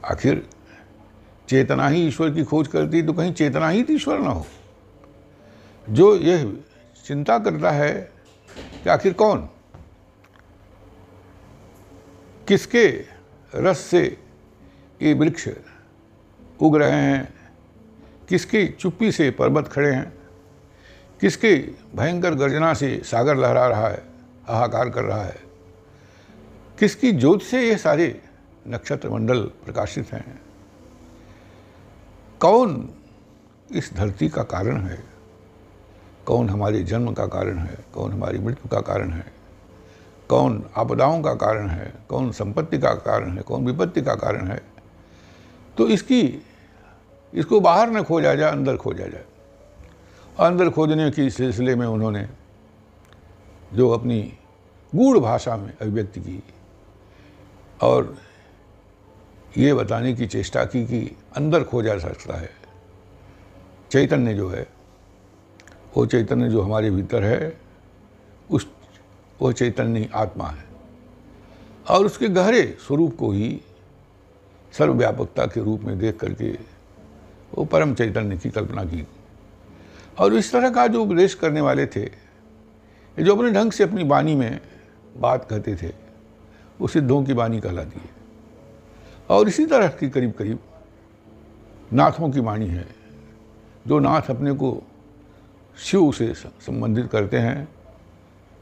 आखिर 0.05 0.49
चेतना 1.49 1.87
ही 1.87 2.07
ईश्वर 2.07 2.29
की 2.29 2.43
खोज 2.43 2.67
करती 2.67 3.03
तो 3.03 3.13
कहीं 3.13 3.33
चेतना 3.33 3.69
ही 3.69 3.83
तो 3.83 3.93
ईश्वर 3.93 4.19
ना 4.19 4.29
हो। 4.29 4.45
जो 5.89 6.15
यह 6.15 6.57
चिंता 7.05 7.39
करता 7.39 7.71
है 7.71 8.11
कि 8.83 8.89
आखिर 8.89 9.13
कौन? 9.13 9.49
किसके 12.47 13.05
रस 13.55 13.79
से 13.79 14.17
ये 15.01 15.13
वृक्ष 15.13 15.49
उग 16.61 16.77
रहे 16.77 16.91
हैं? 16.91 17.33
किसकी 18.29 18.67
चुप्पी 18.67 19.11
से 19.11 19.31
पर्वत 19.31 19.67
खड़े 19.67 19.93
हैं? 19.93 20.20
किसके 21.21 21.55
भयंकर 21.95 22.35
गर्जना 22.35 22.73
से 22.73 23.01
सागर 23.05 23.35
लहरा 23.35 23.67
रहा 23.67 23.87
है, 23.87 24.03
हाहाकार 24.47 24.89
कर 24.89 25.03
रहा 25.03 25.23
है? 25.23 25.37
किसकी 26.79 27.11
ज्योत 27.11 27.41
से 27.41 27.69
ये 27.69 27.77
सारे 27.77 28.21
नक्षत्र 28.67 29.09
मंडल 29.09 29.43
प्रकाशित 29.43 30.13
हैं? 30.13 30.41
कौन 32.39 32.89
इस 33.71 33.93
धरती 33.93 34.29
का 34.29 34.43
कारण 34.43 34.81
है? 34.81 35.03
कौन 36.25 36.49
हमारे 36.49 36.83
जन्म 36.83 37.13
का 37.13 37.25
कारण 37.25 37.57
है? 37.57 37.77
कौन 37.93 38.11
हमारी 38.11 38.39
मृत्यु 38.39 38.69
का 38.69 38.81
कारण 38.81 39.11
है? 39.11 39.33
कौन 40.29 40.69
आपदाओं 40.75 41.21
का 41.21 41.33
कारण 41.33 41.67
है? 41.67 41.93
कौन 42.09 42.31
संपत्ति 42.31 42.77
का 42.77 42.93
कारण 42.93 43.37
है? 43.37 43.43
कौन 43.43 43.65
विपत्ति 43.65 44.01
का 44.01 44.15
कारण 44.15 44.47
है? 44.47 44.61
तो 45.77 45.87
इसकी, 45.87 46.45
इसको 47.33 47.59
बाहर 47.59 47.89
न 47.89 48.03
खोजा 48.03 48.35
जाए, 48.35 48.51
अंदर 48.51 48.77
खोजा 48.77 49.07
जाए। 49.07 49.25
अंदर 50.47 50.69
खोजने 50.69 51.11
की 51.11 51.29
सिलसिले 51.29 51.75
में 51.75 51.87
उन्होंने 51.87 52.27
जो 53.73 53.89
अपनी 53.89 54.33
गूढ़ 54.95 55.17
भाषा 55.17 55.57
में 55.57 55.77
अभिव्यक्ति 55.81 56.19
की 56.19 56.43
और 57.81 58.17
ये 59.57 59.73
बताने 59.73 60.13
की 60.13 60.27
चेष्टा 60.27 60.65
की 60.65 60.85
कि 60.85 61.17
अंदर 61.37 61.63
खोजा 61.63 61.97
सकता 61.97 62.33
है। 62.33 62.49
चैतन्य 63.91 64.33
जो 64.33 64.49
है, 64.49 64.67
वो 65.97 66.05
चैतन्य 66.05 66.49
जो 66.49 66.61
हमारे 66.61 66.91
भीतर 66.91 67.23
है, 67.23 67.61
उस, 68.51 68.67
वो 69.41 69.51
चैतन्य 69.51 70.09
आत्मा 70.15 70.47
है। 70.47 70.65
और 71.89 72.05
उसके 72.05 72.27
गहरे 72.27 72.77
स्वरूप 72.87 73.17
को 73.17 73.31
ही 73.31 73.61
सर्वव्यापकता 74.71 75.45
के 75.45 75.63
रूप 75.63 75.81
में 75.81 75.99
देख 75.99 76.19
करके 76.19 76.51
वो 77.55 77.65
परम 77.65 77.93
चैतन्य 77.95 78.37
की 78.37 78.49
कल्पना 78.49 78.83
की। 78.83 79.07
और 80.21 80.33
इस 80.33 80.51
तरह 80.51 80.69
का 80.69 80.87
जो 80.87 81.03
उपदेश 81.03 81.33
करने 81.33 81.61
वाले 81.61 81.85
थे 81.85 82.05
जो 83.19 83.35
अपने 83.35 83.51
ढंग 83.51 83.71
से 83.71 83.83
अपनी 83.83 84.03
वाणी 84.03 84.35
में 84.35 84.59
बात 85.17 85.49
कहते 85.49 85.75
थे, 85.75 85.93
वो 86.81 86.87
सिद्धों 86.87 87.23
की 87.23 87.33
वाणी 87.33 87.59
कहलाती 87.61 87.99
है। 87.99 88.09
और 89.29 89.47
इसी 89.47 89.65
तरह 89.65 89.87
की 89.87 90.09
करीब 90.09 90.31
करीब 90.31 90.59
नाथों 91.93 92.29
की 92.29 92.39
वाणी 92.39 92.67
है, 92.67 92.87
जो 93.87 93.99
नाथ 93.99 94.21
अपने 94.29 94.51
को 94.51 94.83
शिव 95.77 96.11
से 96.11 96.33
संबंधित 96.35 97.07
करते 97.11 97.37
हैं। 97.37 97.67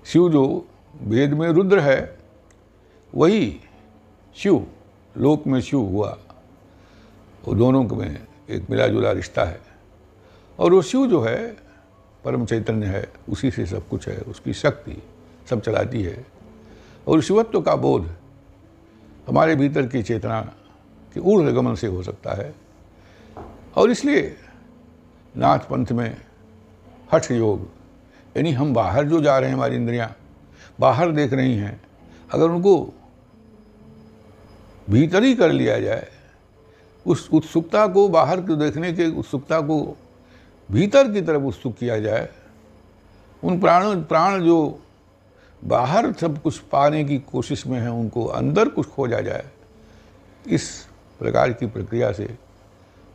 शिव 0.05 0.29
जो 0.29 0.67
वेद 1.01 1.33
में 1.33 1.47
रुद्र 1.49 1.79
है, 1.79 2.17
वही 3.15 3.59
शिव, 4.35 4.67
लोक 5.17 5.47
में 5.47 5.61
शिव 5.61 5.79
हुआ। 5.79 6.17
वो 7.45 7.55
दोनों 7.55 7.83
में 7.83 8.27
एक 8.49 8.69
मिला 8.69 8.87
जुला 8.87 9.11
रिश्ता 9.11 9.43
है। 9.43 9.68
और 10.59 10.73
वो 10.73 10.81
शिव 10.81 11.07
जो 11.07 11.21
है, 11.21 11.57
परम 12.25 12.45
चैतन्य 12.45 12.85
है, 12.85 13.13
उसी 13.29 13.51
से 13.51 13.65
सब 13.65 13.87
कुछ 13.87 14.07
है, 14.07 14.17
उसकी 14.17 14.53
शक्ति 14.53 15.03
सब 15.49 15.61
चलाती 15.61 16.03
है। 16.03 16.25
और 17.07 17.21
शिवत्व 17.21 17.61
का 17.61 17.75
बोध 17.75 18.09
हमारे 19.27 19.55
भीतर 19.55 19.87
की 19.87 20.03
चेतना 20.03 20.41
के 21.13 21.19
ऊर्धगमन 21.19 21.75
से 21.75 21.87
हो 21.87 22.03
सकता 22.03 22.33
है। 22.33 22.55
और 23.75 23.91
इसलिए 23.91 24.35
नाथ 25.37 25.59
पंथ 25.59 25.85
में 25.91 26.17
हठ 27.13 27.31
योग, 27.31 27.69
यानी 28.37 28.51
हम 28.51 28.73
बाहर 28.73 29.05
जो 29.05 29.21
जा 29.21 29.39
रहे 29.39 29.49
हैं, 29.49 29.55
हमारी 29.55 29.75
इंद्रियाँ 29.75 30.15
बाहर 30.79 31.11
देख 31.11 31.33
रही 31.33 31.55
हैं, 31.55 31.81
अगर 32.33 32.49
उनको 32.49 32.93
भीतर 34.89 35.23
ही 35.23 35.35
कर 35.35 35.51
लिया 35.51 35.79
जाए, 35.79 36.07
उस 37.05 37.29
उत्सुकता 37.33 37.87
को 37.87 38.07
बाहर 38.09 38.41
को 38.41 38.55
देखने 38.55 38.93
के, 38.93 39.07
उत्सुकता 39.07 39.61
को 39.61 39.97
भीतर 40.71 41.11
की 41.11 41.21
तरफ़ 41.21 41.41
उत्सुक 41.41 41.75
किया 41.77 41.99
जाए, 41.99 42.29
उन 43.43 43.59
प्राण 43.59 44.01
प्राण 44.03 44.41
जो 44.41 44.79
बाहर 45.63 46.11
सब 46.13 46.41
कुछ 46.41 46.57
पाने 46.57 47.03
की 47.03 47.17
कोशिश 47.19 47.67
में 47.67 47.79
है, 47.79 47.91
उनको 47.91 48.25
अंदर 48.25 48.69
कुछ 48.69 48.87
खोजा 48.87 49.21
जाए, 49.21 49.45
इस 50.47 50.69
प्रकार 51.19 51.53
की 51.53 51.65
प्रक्रिया 51.65 52.11
से 52.11 52.37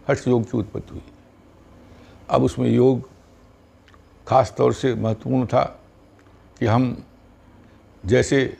हर्ष 0.08 0.28
योग 0.28 0.50
की 0.50 0.58
उत्पत्ति 0.58 0.92
हुई। 0.92 1.02
अब 2.30 2.42
उसमें 2.42 2.68
योग 2.70 3.08
खास 4.28 4.54
तौर 4.58 4.72
से 4.72 4.94
महत्वपूर्ण 4.94 5.46
था 5.46 5.62
कि 6.58 6.66
हम 6.66 7.04
जैसे 8.06 8.56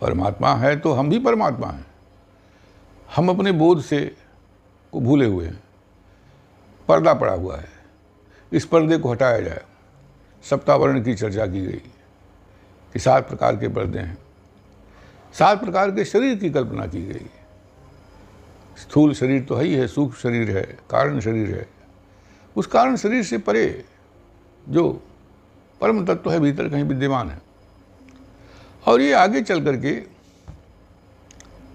परमात्मा 0.00 0.54
है 0.54 0.76
तो 0.80 0.92
हम 0.92 1.10
भी 1.10 1.18
परमात्मा 1.18 1.66
हैं। 1.66 1.86
हम 3.16 3.28
अपने 3.28 3.52
बोध 3.52 3.82
से 3.82 4.16
को 4.92 5.00
भूले 5.00 5.26
हुए 5.26 5.46
हैं। 5.46 5.62
पर्दा 6.90 7.14
पड़ा 7.14 7.32
हुआ 7.32 7.56
है। 7.56 7.68
इस 8.52 8.64
पर्दे 8.64 8.98
को 8.98 9.12
हटाया 9.12 9.40
जाए। 9.40 9.62
सप्तावरण 10.50 11.02
की 11.02 11.14
चर्चा 11.14 11.46
की 11.46 11.60
गई 11.60 11.82
कि 12.92 12.98
सात 12.98 13.28
प्रकार 13.28 13.56
के 13.56 13.68
पर्दे 13.68 13.98
हैं। 13.98 14.18
सात 15.34 15.60
प्रकार 15.60 15.90
के 15.90 16.04
शरीर 16.04 16.38
की 16.38 16.50
कल्पना 16.50 16.86
की 16.86 17.06
गई। 17.06 17.30
स्थूल 18.76 19.14
शरीर 19.14 19.42
तो 19.42 19.54
है 19.54 19.64
ही 19.64 19.74
है, 19.74 19.86
सूक्ष्म 19.86 20.20
शरीर 20.20 20.56
है, 20.56 20.62
कारण 20.90 21.20
शरीर 21.20 21.54
है। 21.54 21.66
उस 22.56 22.66
कारण 22.66 22.96
शरीर 22.96 23.22
से 23.22 23.38
परे 23.38 23.84
जो 24.68 25.02
परम 25.80 26.06
तत्व 26.06 26.32
है, 26.32 26.40
भीतर 26.40 26.68
कहीं 26.68 26.84
विद्यमान 26.84 27.30
है। 27.30 27.42
और 28.86 29.00
ये 29.00 29.12
आगे 29.12 29.42
चल 29.42 29.64
करके 29.64 30.02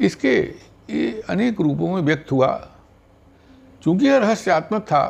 इसके 0.06 0.56
ये 0.90 1.24
अनेक 1.30 1.62
रूपों 1.62 1.96
में 1.96 2.02
व्यक्त 2.02 2.32
हुआ। 2.32 2.75
चूँकि 3.86 4.06
यह 4.06 4.18
रहस्यात्मक 4.18 4.82
था 4.82 5.06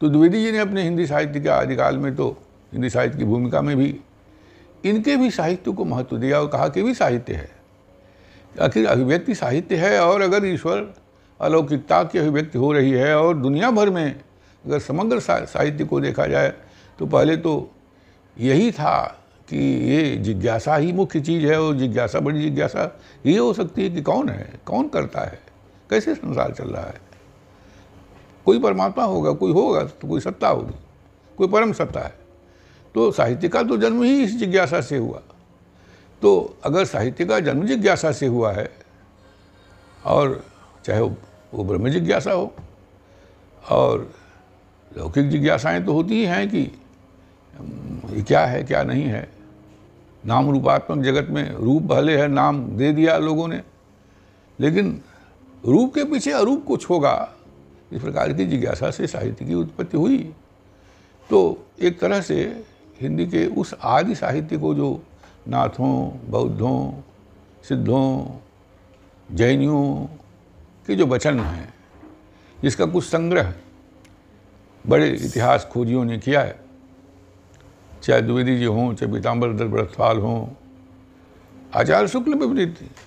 तो 0.00 0.08
द्विवेदी 0.08 0.44
जी 0.44 0.52
ने 0.52 0.58
अपने 0.58 0.82
हिंदी 0.82 1.06
साहित्य 1.06 1.40
के 1.40 1.48
आदिकाल 1.48 1.96
में 1.98 2.14
तो 2.16 2.28
हिंदी 2.72 2.90
साहित्य 2.90 3.18
की 3.18 3.24
भूमिका 3.24 3.60
में 3.62 3.76
भी 3.76 3.94
इनके 4.84 5.16
भी 5.16 5.30
साहित्य 5.30 5.72
को 5.72 5.84
महत्व 5.84 6.16
दिया 6.18 6.40
और 6.40 6.46
कहा 6.48 6.68
कि 6.68 6.82
भी 6.82 6.94
साहित्य 6.94 7.34
है। 7.34 7.50
आखिर 8.60 8.86
अभिव्यक्ति 8.86 9.34
साहित्य 9.34 9.76
है 9.76 10.00
और 10.00 10.22
अगर 10.22 10.46
ईश्वर 10.46 10.94
अलौकिकता 11.40 12.02
की 12.04 12.18
अभिव्यक्ति 12.18 12.58
हो 12.58 12.72
रही 12.72 12.90
है 12.90 13.14
और 13.16 13.36
दुनिया 13.36 13.70
भर 13.70 13.90
में 13.90 14.20
अगर 14.64 14.78
समग्र 14.78 15.20
साहित्य 15.20 15.84
को 15.84 16.00
देखा 16.00 16.26
जाए 16.26 16.52
तो 16.98 17.06
पहले 17.06 17.36
तो 17.36 17.70
यही 18.36 18.70
था 18.72 18.96
कि 19.48 19.58
ये 19.90 20.16
जिज्ञासा 20.16 20.76
ही 20.76 20.92
मुख्य 20.92 21.20
चीज़ 21.20 21.46
है 21.46 21.60
और 21.60 21.76
जिज्ञासा 21.76 22.20
बड़ी 22.20 22.42
जिज्ञासा, 22.42 23.00
ये 23.26 23.36
हो 23.38 23.52
सकती 23.52 23.82
है 23.82 23.90
कि 23.90 24.02
कौन 24.02 24.28
है, 24.28 24.48
कौन 24.66 24.88
करता 24.88 25.20
है, 25.20 25.38
कैसे 25.90 26.14
संसार 26.14 26.52
चल 26.52 26.68
रहा 26.68 26.82
है। 26.82 27.07
कोई 28.48 28.58
परमात्मा 28.58 29.04
होगा, 29.04 29.32
कोई 29.32 29.52
होगा 29.52 29.82
तो 29.84 30.08
कोई 30.08 30.20
सत्ता 30.20 30.48
होगी, 30.48 30.74
कोई 31.38 31.48
परम 31.48 31.72
सत्ता 31.72 32.00
है। 32.00 32.14
तो 32.94 33.10
साहित्य 33.12 33.48
का 33.48 33.62
तो 33.62 33.76
जन्म 33.76 34.02
ही 34.02 34.22
इस 34.24 34.36
जिज्ञासा 34.38 34.80
से 34.80 34.96
हुआ। 34.96 35.20
तो 36.22 36.30
अगर 36.64 36.84
साहित्य 36.84 37.24
का 37.24 37.40
जन्म 37.40 37.66
जिज्ञासा 37.66 38.12
से 38.12 38.26
हुआ 38.26 38.52
है, 38.52 38.70
और 40.04 40.42
चाहे 40.84 41.00
वो 41.00 41.64
ब्रह्म 41.64 41.88
जिज्ञासा 41.88 42.32
हो, 42.32 42.52
और 43.62 44.10
लौकिक 44.90 45.28
जिज्ञासाएँ 45.30 45.84
तो 45.84 45.92
होती 45.92 46.14
ही 46.14 46.24
हैं 46.24 46.48
कि 46.48 46.60
ये 48.08 48.22
क्या 48.22 48.44
है, 48.46 48.62
क्या 48.64 48.82
नहीं 48.82 49.04
है। 49.04 49.28
नाम 50.24 50.50
रूपात्मक 50.50 51.04
जगत 51.04 51.30
में 51.30 51.50
रूप 51.54 51.82
भले 51.84 52.16
है, 52.16 52.28
नाम 52.28 52.62
दे 52.76 52.92
दिया 52.92 53.16
लोगों 53.18 53.48
ने, 53.48 53.62
लेकिन 54.58 55.00
रूप 55.64 55.94
के 55.94 56.04
पीछे 56.04 56.32
अरूप 56.32 56.64
कुछ 56.66 56.88
होगा। 56.90 57.14
इस 57.92 58.02
प्रकार 58.02 58.32
की 58.32 58.44
जिज्ञासा 58.44 58.90
से 58.90 59.06
साहित्य 59.06 59.44
की 59.44 59.54
उत्पत्ति 59.54 59.96
हुई। 59.96 60.34
तो 61.30 61.66
एक 61.80 62.00
तरह 62.00 62.20
से 62.20 62.64
हिंदी 63.00 63.26
के 63.26 63.46
उस 63.46 63.74
आदि 63.82 64.14
साहित्य 64.14 64.58
को 64.58 64.74
जो 64.74 65.02
नाथों, 65.48 66.10
बौद्धों, 66.30 67.02
सिद्धों, 67.68 68.40
जैनियों 69.36 70.04
के 70.86 70.94
जो 70.94 71.06
वचन 71.06 71.40
हैं, 71.40 71.74
जिसका 72.62 72.86
कुछ 72.86 73.04
संग्रह 73.04 73.54
बड़े 74.86 75.10
इतिहास 75.10 75.68
खोजियों 75.72 76.04
ने 76.04 76.18
किया 76.18 76.40
है, 76.40 76.60
चाहे 78.02 78.22
द्विवेदी 78.22 78.58
जी 78.58 78.64
हों, 78.64 78.94
चाहे 78.94 79.12
पीताम्बर, 79.12 79.48
दत्त 79.48 79.98
हों, 79.98 80.48
आचार्य 81.74 82.08
शुक्ल 82.08 82.32
अपने 82.32 82.64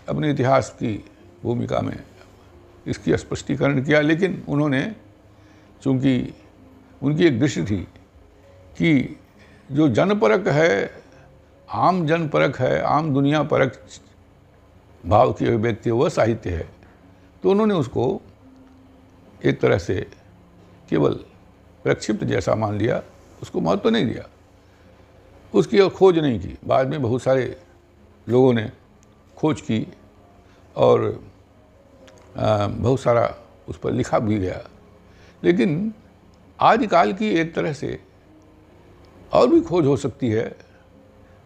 अपने 0.10 0.32
इतिहास 0.32 0.70
की 0.70 1.06
भूमिका 1.44 1.80
में 1.80 2.04
इसकी 2.88 3.17
स्पष्टीकरण 3.17 3.84
किया, 3.84 4.02
लेकिन 4.02 4.44
उन्होंने, 4.50 4.84
चूँकि 5.84 6.34
उनकी 7.02 7.26
एक 7.26 7.39
दृष्टि 7.39 7.63
थी 7.63 7.78
कि 8.78 9.17
जो 9.70 9.88
जनपरक 9.89 10.48
है, 10.48 11.04
आम 11.70 12.06
जनपरक 12.08 12.58
है, 12.58 12.82
आम 12.82 13.13
दुनिया 13.13 13.44
परक 13.44 13.80
भाव 15.04 15.32
की 15.34 15.46
अभिव्यक्ति 15.46 15.91
वह 15.91 16.10
साहित्य 16.10 16.50
है 16.50 16.70
तो 17.44 17.52
उन्होंने 17.52 17.74
उसको 17.74 18.22
एक 19.46 19.60
तरह 19.62 19.78
से 19.78 19.96
केवल 20.89 21.13
प्रक्षिप्त 21.86 22.24
जैसा 22.24 22.56
मान 22.56 22.78
लिया, 22.78 23.02
उसको 23.41 23.62
महत्व 23.62 23.82
तो 23.82 23.89
नहीं 23.89 24.06
दिया। 24.06 24.28
उसकी 25.54 25.80
और 25.80 25.89
खोज 25.89 26.17
नहीं 26.20 26.39
की। 26.39 26.58
बाद 26.65 26.88
में 26.88 27.02
बहुत 27.02 27.22
सारे 27.22 27.46
लोगों 28.28 28.54
ने 28.54 28.70
खोज 29.38 29.62
की 29.62 29.86
और 30.76 31.24
बहुत 32.36 33.00
सारा 33.00 33.36
उस 33.67 33.78
पर 33.78 33.91
लिखा 33.91 34.20
भी 34.20 34.38
गया। 34.39 34.62
लेकिन 35.44 35.94
आजकल 36.60 37.13
की 37.13 37.30
एक 37.30 37.54
तरह 37.56 37.74
से 37.74 38.00
और 39.34 39.48
भी 39.48 39.62
खोज 39.62 39.86
हो 39.86 39.96
सकती 39.98 40.30
है 40.30 40.44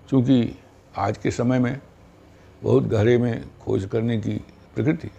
क्योंकि 0.09 0.55
आज 0.97 1.17
के 1.17 1.31
समय 1.31 1.59
में 1.59 1.79
बहुत 2.63 2.83
गहरे 2.83 3.17
में 3.17 3.45
खोज 3.61 3.85
करने 3.85 4.17
की 4.17 4.37
प्रकृति 4.75 5.09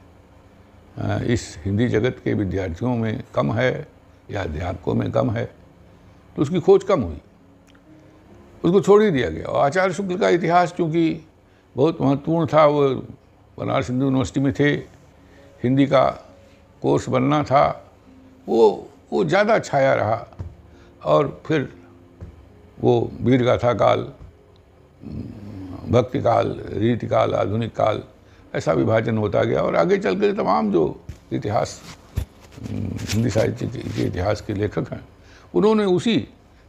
इस 1.32 1.56
हिंदी 1.64 1.88
जगत 1.88 2.20
के 2.24 2.34
विद्यार्थियों 2.34 2.96
में 2.96 3.22
कम 3.34 3.52
है 3.52 3.86
या 4.30 4.42
अध्यापकों 4.42 4.94
में 4.94 5.10
कम 5.12 5.30
है 5.30 5.44
तो 6.36 6.42
उसकी 6.42 6.60
खोज 6.60 6.84
कम 6.84 7.02
हुई। 7.02 7.20
उसको 8.64 8.80
छोड़ 8.80 9.02
ही 9.02 9.10
दिया 9.10 9.28
गया। 9.30 9.44
और 9.44 9.64
आचार्य 9.64 9.94
शुक्ल 9.94 10.16
का 10.18 10.28
इतिहास 10.28 10.72
चूँकि 10.72 11.26
बहुत 11.76 12.00
महत्वपूर्ण 12.00 12.46
था, 12.46 12.64
वो 12.66 12.88
बनारस 13.58 13.90
हिंदू 13.90 14.04
यूनिवर्सिटी 14.04 14.40
में 14.40 14.52
थे 14.52 14.76
हिंदी 15.62 15.86
का 15.86 16.04
कोर्स 16.82 17.08
बनना 17.08 17.42
था, 17.44 17.64
वो 18.46 18.88
वो 19.12 19.24
ज़्यादा 19.24 19.58
छाया 19.58 19.94
रहा। 19.94 20.26
और 21.02 21.42
फिर 21.46 21.68
वो 22.80 22.92
वीर 23.20 23.42
गाथा 23.44 23.72
काल, 23.74 24.02
भक्ति 25.90 26.20
काल, 26.22 26.54
रीति 26.72 27.06
काल, 27.06 27.34
आधुनिक 27.34 27.74
काल, 27.74 28.02
ऐसा 28.54 28.72
विभाजन 28.72 29.18
होता 29.18 29.42
गया 29.44 29.62
और 29.62 29.76
आगे 29.76 29.98
चल 29.98 30.20
कर 30.20 30.32
तमाम 30.36 30.72
जो 30.72 30.84
इतिहास, 31.32 31.80
हिंदी 32.62 33.30
साहित्य 33.30 33.66
के 33.66 34.02
इतिहास 34.02 34.40
के 34.40 34.54
लेखक 34.54 34.92
हैं, 34.92 35.04
उन्होंने 35.54 35.84
उसी 35.86 36.16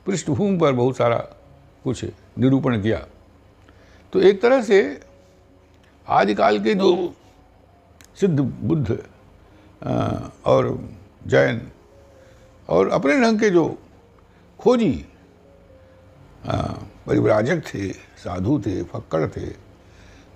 पृष्ठभूमि 0.06 0.58
पर 0.58 0.74
बहुत 0.74 0.98
सारा 0.98 1.18
कुछ 1.86 2.04
निरूपण 2.40 2.82
किया। 2.82 3.06
तो 4.14 4.22
एक 4.22 4.42
तरह 4.42 4.62
से 4.64 4.80
आदिकाल 6.08 6.60
के 6.60 6.74
जो 6.76 7.14
सिद्ध 8.20 8.40
बुद्ध 8.40 8.92
और 10.46 10.90
जैन, 11.28 11.62
और 12.70 12.90
अपने 12.90 13.20
ढंग 13.22 13.40
के 13.40 13.50
जो 13.50 13.78
खोजी 14.60 15.06
परिव्राजक 16.46 17.62
थे, 17.74 17.92
साधु 17.94 18.60
थे, 18.66 18.84
फक्कड़ 18.84 19.28
थे, 19.28 19.48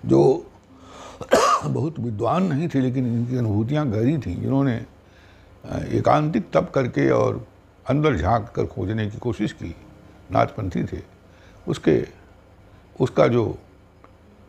जो 0.05 0.21
बहुत 1.65 1.99
विद्वान 1.99 2.43
नहीं 2.43 2.67
थे, 2.69 2.79
लेकिन 2.79 3.05
इनकी 3.05 3.37
अनुभूतियाँ 3.37 3.89
गहरी 3.89 4.17
थीं, 4.17 4.41
जिन्होंने 4.41 4.75
एकांतिक 5.97 6.51
तप 6.53 6.71
करके 6.75 7.09
और 7.09 7.45
अंदर 7.89 8.17
झाँक 8.17 8.51
कर 8.55 8.65
खोजने 8.65 9.09
की 9.09 9.17
कोशिश 9.17 9.53
की, 9.53 9.75
नाथपंथी 10.31 10.83
थे, 10.83 11.01
उसके, 11.67 12.07
उसका 12.99 13.27
जो, 13.27 13.57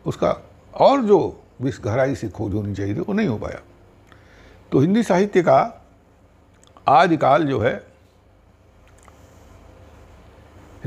उसका 0.05 0.37
और 0.73 1.01
जो 1.01 1.42
विष 1.61 1.79
गहराई 1.81 2.15
से 2.15 2.29
खोज 2.29 2.53
होनी 2.53 2.75
चाहिए 2.75 2.95
थी 2.95 2.99
वो 2.99 3.13
नहीं 3.13 3.27
हो 3.27 3.37
पाया। 3.37 3.61
तो 4.71 4.79
हिंदी 4.79 5.03
साहित्य 5.03 5.41
का 5.41 5.83
आदिकाल 6.87 7.45
जो 7.47 7.59
है 7.59 7.87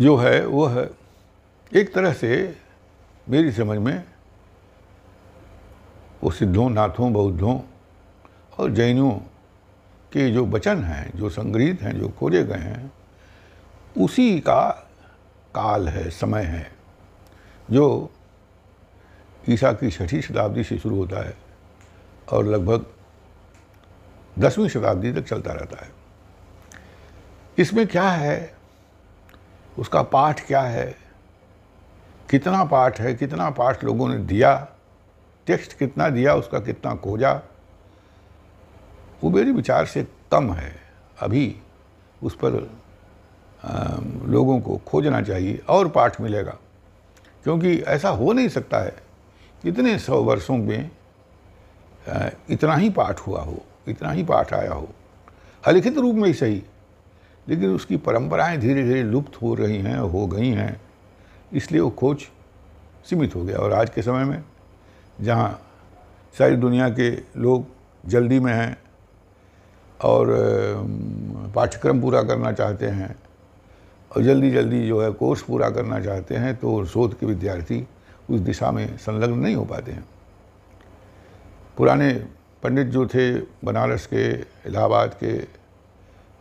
जो 0.00 0.16
है 0.16 0.46
वो 0.46 0.66
है 0.66 0.90
एक 1.74 1.94
तरह 1.94 2.12
से 2.12 2.58
मेरी 3.28 3.52
समझ 3.52 3.78
में 3.78 4.04
वो 6.22 6.30
सिद्धों, 6.30 6.70
नाथों, 6.70 7.12
बौद्धों 7.12 7.60
और 8.58 8.70
जैनियों 8.70 9.10
के 10.12 10.30
जो 10.30 10.44
वचन 10.46 10.82
हैं, 10.84 11.10
जो 11.16 11.30
संग्रहित 11.30 11.82
हैं, 11.82 11.98
जो 11.98 12.08
खोजे 12.08 12.42
गए 12.44 12.58
हैं, 12.58 12.92
उसी 13.98 14.40
का 14.40 14.68
काल 15.54 15.88
है, 15.88 16.10
समय 16.10 16.42
है, 16.42 16.72
जो 17.70 18.10
ईसा 19.48 19.72
की 19.72 19.90
छठी 19.90 20.22
शताब्दी 20.22 20.64
से 20.64 20.78
शुरू 20.78 20.96
होता 20.96 21.26
है 21.26 21.36
और 22.32 22.44
लगभग 22.44 22.86
दसवीं 24.38 24.68
शताब्दी 24.68 25.12
तक 25.12 25.22
चलता 25.22 25.52
रहता 25.52 25.84
है। 25.84 25.90
इसमें 27.58 27.86
क्या 27.86 28.08
है? 28.08 28.54
उसका 29.78 30.02
पाठ 30.02 30.46
क्या 30.46 30.60
है? 30.60 30.96
कितना 32.30 32.64
पाठ 32.64 33.00
है? 33.00 33.14
कितना 33.14 33.50
पाठ 33.50 33.84
लोगों 33.84 34.08
ने 34.08 34.18
दिया? 34.18 34.68
टेक्स्ट 35.46 35.78
कितना 35.78 36.08
दिया? 36.08 36.34
उसका 36.34 36.60
कितना 36.60 36.94
खोजा? 36.94 37.32
वो 39.24 39.30
मेरे 39.30 39.50
विचार 39.50 39.86
से 39.86 40.06
कम 40.32 40.52
है। 40.52 40.76
अभी 41.20 41.60
उस 42.22 42.36
पर 42.44 42.70
लोगों 44.24 44.60
को 44.60 44.76
खोजना 44.76 45.22
चाहिए 45.22 45.62
और 45.68 45.88
पाठ 45.88 46.20
मिलेगा। 46.20 46.56
क्योंकि 47.44 47.78
ऐसा 47.78 48.08
हो 48.08 48.32
नहीं 48.32 48.48
सकता 48.48 48.78
है 48.78 49.05
कितने 49.66 49.98
सौ 49.98 50.20
वर्षों 50.22 50.56
में 50.56 50.90
इतना 52.50 52.74
ही 52.74 52.90
पाठ 52.90 53.20
हुआ 53.20 53.40
हो, 53.40 53.62
इतना 53.88 54.10
ही 54.10 54.22
पाठ 54.24 54.52
आया 54.54 54.72
हो। 54.72 54.88
हलिखित 55.64 55.96
रूप 55.98 56.14
में 56.14 56.26
ही 56.26 56.34
सही, 56.34 56.62
लेकिन 57.46 57.70
उसकी 57.70 57.96
परंपराएँ 57.98 58.58
धीरे 58.58 58.82
धीरे 58.82 59.02
लुप्त 59.02 59.40
हो 59.42 59.54
रही 59.54 59.78
हैं, 59.78 59.96
हो 59.96 60.26
गई 60.26 60.48
हैं, 60.48 60.80
इसलिए 61.52 61.80
वो 61.80 61.90
खोज 61.90 62.26
सीमित 63.10 63.34
हो 63.34 63.42
गया। 63.44 63.58
और 63.58 63.72
आज 63.72 63.90
के 63.90 64.02
समय 64.02 64.24
में, 64.24 64.44
जहाँ 65.20 65.60
सारी 66.34 66.56
दुनिया 66.56 66.88
के 66.90 67.10
लोग 67.40 67.66
जल्दी 68.04 68.38
में 68.40 68.52
हैं 68.52 68.76
और 70.00 70.32
पाठ्यक्रम 71.54 72.00
पूरा 72.00 72.22
करना 72.22 72.52
चाहते 72.52 72.86
हैं 72.86 73.14
और 74.10 74.22
जल्दी 74.22 74.50
जल्दी 74.50 74.86
जो 74.88 75.02
है 75.02 75.10
कोर्स 75.12 75.42
पूरा 75.42 75.70
करना 75.70 76.00
चाहते 76.00 76.34
हैं 76.36 76.56
तो 76.56 76.84
शोध 76.86 77.18
के 77.18 77.26
विद्यार्थी 77.26 77.86
उस 78.30 78.40
दिशा 78.40 78.70
में 78.70 78.96
संलग्न 78.98 79.38
नहीं 79.38 79.54
हो 79.54 79.64
पाते 79.64 79.92
हैं। 79.92 80.04
पुराने 81.76 82.12
पंडित 82.62 82.86
जो 82.86 83.06
थे 83.06 83.32
बनारस 83.64 84.06
के 84.06 84.24
इलाहाबाद 84.68 85.14
के 85.22 85.32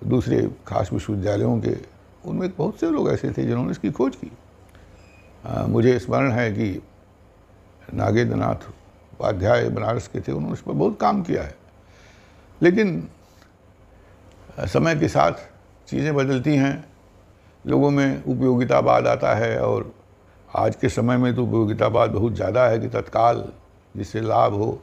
दूसरे 0.08 0.42
खास 0.68 0.94
विश्वविद्यालयों 0.94 1.60
के 1.62 1.76
उनमें 2.26 2.50
बहुत 2.58 2.80
से 2.80 2.90
लोग 2.92 3.10
ऐसे 3.12 3.32
थे 3.32 3.46
जिन्होंने 3.46 3.72
इसकी 3.72 3.92
खोज 3.92 4.16
की। 4.16 4.32
आ, 5.46 5.66
मुझे 5.68 5.98
स्मरण 6.00 6.32
है 6.32 6.52
कि 6.52 6.82
नागेंद्र 7.94 8.36
नाथ 8.36 8.70
उपाध्याय 9.14 9.70
बनारस 9.70 10.08
के 10.08 10.20
थे 10.20 10.32
उन्होंने 10.32 10.54
इस 10.54 10.62
पर 10.62 10.74
बहुत 10.74 10.98
काम 11.00 11.22
किया 11.24 11.44
है। 11.44 11.56
लेकिन 12.62 13.08
समय 14.60 14.96
के 14.96 15.08
साथ 15.08 15.32
चीज़ें 15.88 16.14
बदलती 16.16 16.56
हैं 16.56 16.74
लोगों 17.66 17.92
में 17.92 18.24
उपयोगितावाद 18.24 19.08
आता 19.08 19.34
है 19.36 19.58
और 19.60 19.94
आज 20.56 20.76
के 20.76 20.90
समय 20.90 21.18
में 21.18 21.34
तो 21.36 21.44
उपयोगितावाद 21.44 22.12
बहुत 22.12 22.34
ज़्यादा 22.34 22.66
है 22.68 22.80
कि 22.80 22.88
तत्काल 22.88 23.44
जिससे 23.96 24.22
लाभ 24.22 24.54
हो, 24.54 24.82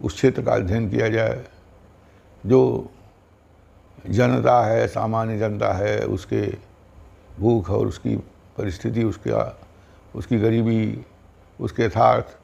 उस 0.00 0.14
क्षेत्र 0.14 0.42
का 0.42 0.52
अध्ययन 0.52 0.88
किया 0.90 1.08
जाए। 1.08 1.44
जो 2.44 2.90
जनता 4.10 4.60
है, 4.66 4.86
सामान्य 4.88 5.38
जनता 5.38 5.72
है, 5.72 5.98
उसके 6.06 6.42
भूख 7.40 7.70
और 7.70 7.86
उसकी 7.86 8.16
परिस्थिति, 8.58 9.04
उसका, 9.04 9.58
उसकी 10.14 10.38
गरीबी, 10.38 11.04
उसके 11.60 11.84
यथार्थ, 11.84 12.36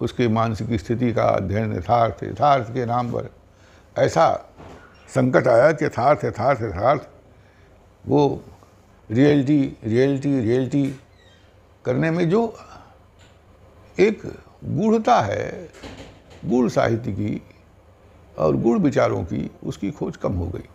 उसके 0.00 0.28
मानसिक 0.28 0.80
स्थिति 0.80 1.12
का 1.12 1.24
अध्ययन 1.24 1.76
यथार्थ 1.76 2.24
यथार्थ 2.24 2.72
के 2.74 2.86
नाम 2.86 3.12
पर 3.12 3.30
ऐसा 3.96 4.26
संकट 5.08 5.48
आया 5.48 5.70
कि 5.72 5.84
यथार्थ 5.84 6.24
यथार्थ 6.24 6.62
यथार्थ, 6.62 7.08
वो 8.04 8.42
रियलिटी 9.10 9.76
रियलिटी 9.84 10.40
रियलिटी 10.40 10.84
करने 11.84 12.10
में 12.10 12.28
जो 12.30 12.54
एक 14.00 14.22
गूढ़ता 14.64 15.20
है, 15.20 15.68
गूढ़ 16.44 16.68
साहित्य 16.68 17.12
की 17.12 17.42
और 18.38 18.56
गूढ़ 18.56 18.78
विचारों 18.78 19.24
की, 19.24 19.50
उसकी 19.64 19.90
खोज 19.90 20.16
कम 20.16 20.32
हो 20.32 20.46
गई। 20.46 20.68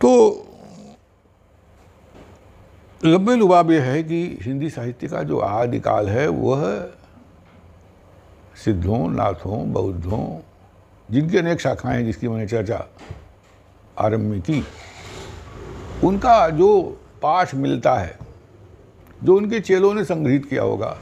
तो 0.00 0.44
लंबे 3.04 3.34
लुबाब 3.36 3.70
यह 3.70 3.82
है 3.82 4.02
कि 4.02 4.38
हिंदी 4.42 4.70
साहित्य 4.70 5.08
का 5.08 5.22
जो 5.22 5.38
आदिकाल 5.38 6.08
है, 6.08 6.28
वह 6.28 6.90
सिद्धों, 8.64 9.08
नाथों, 9.08 9.72
बौद्धों, 9.72 10.38
जिनकी 11.10 11.38
अनेक 11.38 11.60
शाखाएँ 11.60 12.04
जिसकी 12.04 12.28
मैंने 12.28 12.46
चर्चा 12.46 12.86
आरंभ 13.98 14.20
में 14.20 14.40
की, 14.40 14.64
उनका 16.04 16.48
जो 16.48 16.80
पाठ 17.22 17.54
मिलता 17.54 17.94
है 17.94 18.27
जो 19.24 19.36
उनके 19.36 19.60
चेलों 19.60 19.92
ने 19.94 20.04
संग्रहित 20.04 20.46
किया 20.46 20.62
होगा, 20.62 20.96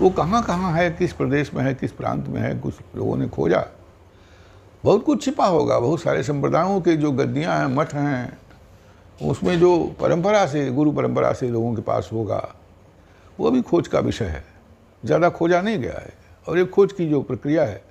वो 0.00 0.10
कहाँ 0.10 0.42
कहाँ 0.42 0.72
है, 0.72 0.90
किस 0.90 1.12
प्रदेश 1.12 1.52
में 1.54 1.62
है, 1.64 1.74
किस 1.74 1.92
प्रांत 1.92 2.28
में 2.28 2.40
है, 2.40 2.54
कुछ 2.58 2.74
लोगों 2.96 3.16
ने 3.16 3.28
खोजा। 3.28 3.64
बहुत 4.84 5.04
कुछ 5.04 5.24
छिपा 5.24 5.46
होगा, 5.46 5.78
बहुत 5.78 6.00
सारे 6.00 6.22
संप्रदायों 6.22 6.80
के 6.80 6.96
जो 6.96 7.12
गद्दियाँ 7.12 7.58
हैं, 7.58 7.66
मठ 7.66 7.94
हैं, 7.94 8.38
उसमें 9.22 9.58
जो 9.60 9.76
परंपरा 10.00 10.46
से, 10.46 10.70
गुरु 10.70 10.92
परंपरा 10.92 11.32
से 11.32 11.48
लोगों 11.48 11.74
के 11.74 11.82
पास 11.82 12.10
होगा, 12.12 12.54
वो 13.38 13.50
भी 13.50 13.62
खोज 13.62 13.88
का 13.88 14.00
विषय 14.00 14.24
है। 14.24 14.44
ज़्यादा 15.02 15.28
खोजा 15.28 15.60
नहीं 15.62 15.78
गया 15.78 15.98
है 15.98 16.12
और 16.46 16.58
एक 16.58 16.70
खोज 16.70 16.92
की 16.92 17.08
जो 17.08 17.20
प्रक्रिया 17.22 17.64
है, 17.64 17.82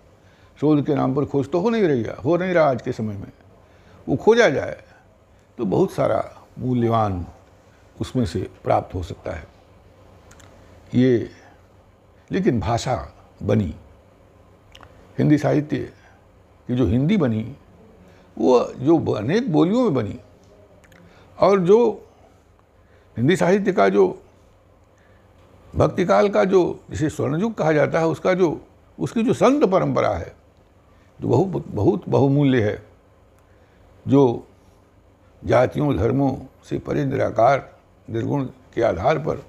शोध 0.62 0.86
के 0.86 0.96
नाम 0.96 1.14
पर 1.16 1.26
खोज 1.26 1.52
तो 1.52 1.60
हो 1.60 1.70
नहीं 1.70 1.84
रही 1.84 2.04
है, 2.04 2.16
हो 2.16 2.38
नहीं 2.38 2.54
रहा 2.54 2.70
आज 2.70 2.82
के 2.82 2.92
समय 2.92 3.14
में। 3.14 3.32
वो 4.08 4.16
खोजा 4.16 4.50
जाए 4.50 4.78
तो 5.58 5.66
बहुत 5.66 5.92
सारा 5.92 6.24
मूल्यवान 6.60 7.26
उसमें 8.02 8.26
से 8.26 8.50
प्राप्त 8.64 8.96
हो 8.96 9.04
सकता 9.04 9.32
है। 9.32 9.48
ये 10.94 11.32
लेकिन 12.32 12.60
भाषा 12.60 13.14
बनी। 13.44 13.76
हिंदी 15.18 15.38
साहित्य 15.38 15.78
की 16.68 16.76
जो 16.76 16.86
हिंदी 16.86 17.18
बनी, 17.18 17.56
वो 18.38 18.74
जो 18.78 19.14
अनेक 19.14 19.52
बोलियों 19.52 19.84
में 19.84 19.94
बनी 19.94 20.20
और 21.40 21.60
जो 21.60 22.06
हिंदी 23.18 23.36
साहित्य 23.36 23.74
का 23.74 23.90
जो 23.90 24.20
भक्तिकाल 25.76 26.30
का 26.30 26.44
जो 26.44 26.80
जिसे 26.90 27.10
स्वर्णयुग 27.10 27.54
कहा 27.54 27.72
जाता 27.72 28.00
है, 28.00 28.08
उसका 28.08 28.34
जो, 28.34 28.62
उसकी 29.00 29.24
जो 29.24 29.34
संत 29.34 29.64
परंपरा 29.64 30.10
है, 30.10 30.36
जो 31.22 31.28
बहुत 31.28 31.68
बहुत 31.68 32.10
बहुमूल्य 32.10 32.64
है, 32.64 32.86
जो 34.08 34.48
जातियों, 35.46 35.98
धर्मों 35.98 36.38
से 36.64 36.80
परे 36.80 37.06
निराकार 37.06 37.73
निर्गुण 38.10 38.46
के 38.74 38.82
आधार 38.82 39.18
पर 39.18 39.44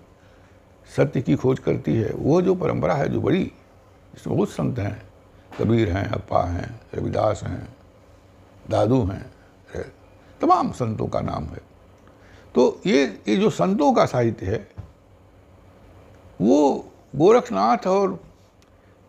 सत्य 0.96 1.20
की 1.22 1.34
खोज 1.34 1.58
करती 1.58 1.94
है। 1.96 2.12
वो 2.12 2.40
जो 2.42 2.54
परंपरा 2.54 2.94
है, 2.94 3.08
जो 3.08 3.20
बड़ी, 3.20 3.52
इसमें 4.14 4.36
बहुत 4.36 4.48
संत 4.48 4.78
हैं। 4.78 5.02
कबीर 5.58 5.90
हैं, 5.92 6.08
अप्पा 6.08 6.44
हैं, 6.44 6.80
रविदास 6.94 7.42
हैं, 7.42 7.68
दादू 8.70 9.02
हैं 9.04 9.34
तमाम 10.40 10.70
संतों 10.72 11.06
का 11.06 11.20
नाम 11.20 11.44
है। 11.44 11.60
तो 12.54 12.80
ये 12.86 13.04
ये 13.28 13.36
जो 13.36 13.50
संतों 13.50 13.92
का 13.92 14.04
साहित्य 14.06 14.46
है, 14.46 14.68
वो 16.40 16.88
गोरखनाथ 17.16 17.86
और 17.86 18.18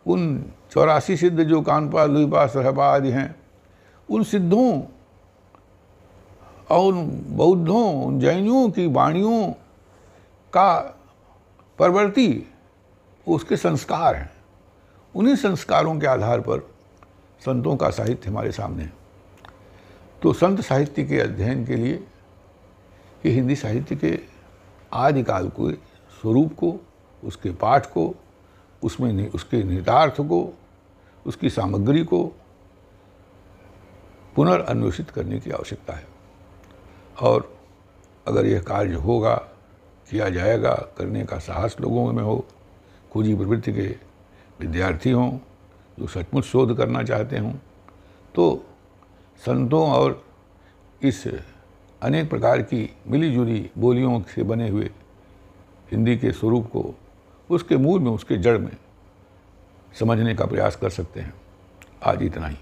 उन 0.05 0.45
चौरासी 0.71 1.17
सिद्ध 1.17 1.43
जो 1.43 1.61
कानपा 1.61 2.05
लुईपा 2.05 2.45
सरहबा 2.47 2.87
आदि 2.87 3.11
हैं, 3.11 3.35
उन 4.09 4.23
सिद्धों 4.23 4.81
और 6.71 6.93
उन 6.93 7.07
बौद्धों 7.27 8.05
उन 8.05 8.19
जैनियों 8.19 8.69
की 8.69 8.87
वाणियों 8.87 9.51
का 10.53 10.99
परवर्ती 11.79 12.47
उसके 13.27 13.57
संस्कार 13.57 14.15
हैं। 14.15 14.31
उन्हीं 15.15 15.35
संस्कारों 15.35 15.99
के 15.99 16.07
आधार 16.07 16.39
पर 16.39 16.59
संतों 17.45 17.75
का 17.77 17.89
साहित्य 17.89 18.29
हमारे 18.29 18.51
सामने 18.51 18.83
है। 18.83 18.93
तो 20.21 20.33
संत 20.33 20.61
साहित्य 20.61 21.03
के 21.03 21.19
अध्ययन 21.19 21.65
के 21.65 21.75
लिए 21.75 21.93
ये 23.25 23.31
हिंदी 23.31 23.55
साहित्य 23.55 23.95
के 23.95 24.19
आदिकाल 24.93 25.49
को 25.49 25.71
स्वरूप 26.21 26.53
को 26.53 26.79
उसके 27.23 27.51
पाठ 27.51 27.85
को 27.85 28.15
उसमें 28.83 29.13
नि, 29.13 29.25
उसके 29.25 29.63
निहितार्थ 29.63 30.21
को 30.21 30.57
उसकी 31.25 31.49
सामग्री 31.49 32.03
को 32.03 32.25
पुनर्न्वेषित 34.35 35.09
करने 35.09 35.39
की 35.39 35.51
आवश्यकता 35.51 35.93
है। 35.93 36.14
और 37.21 37.53
अगर 38.27 38.45
यह 38.45 38.61
कार्य 38.61 38.93
होगा, 38.95 39.35
किया 40.09 40.29
जाएगा, 40.29 40.73
करने 40.97 41.25
का 41.25 41.37
साहस 41.39 41.75
लोगों 41.81 42.11
में 42.13 42.23
हो 42.23 42.45
खोजी 43.11 43.35
प्रवृत्ति 43.35 43.73
के 43.73 43.87
विद्यार्थी 44.59 45.11
हों, 45.11 45.31
जो 45.99 46.07
सचमुच 46.07 46.43
शोध 46.43 46.75
करना 46.77 47.03
चाहते 47.03 47.37
हों 47.37 47.53
तो 48.35 48.65
संतों 49.39 49.89
और 49.91 50.23
इस 51.01 51.27
अनेक 52.01 52.29
प्रकार 52.29 52.61
की 52.61 52.89
मिली 53.07 53.33
जुली 53.33 53.69
बोलियों 53.77 54.21
से 54.35 54.43
बने 54.43 54.69
हुए 54.69 54.89
हिंदी 55.91 56.17
के 56.17 56.31
स्वरूप 56.31 56.67
को 56.67 56.93
उसके 57.49 57.77
मूल 57.77 57.99
में, 57.99 58.11
उसके 58.11 58.37
जड़ 58.37 58.57
में 58.57 58.75
समझने 59.99 60.35
का 60.35 60.45
प्रयास 60.45 60.75
कर 60.75 60.89
सकते 60.89 61.19
हैं। 61.19 61.33
आज 62.03 62.23
इतना 62.23 62.47
ही। 62.47 62.57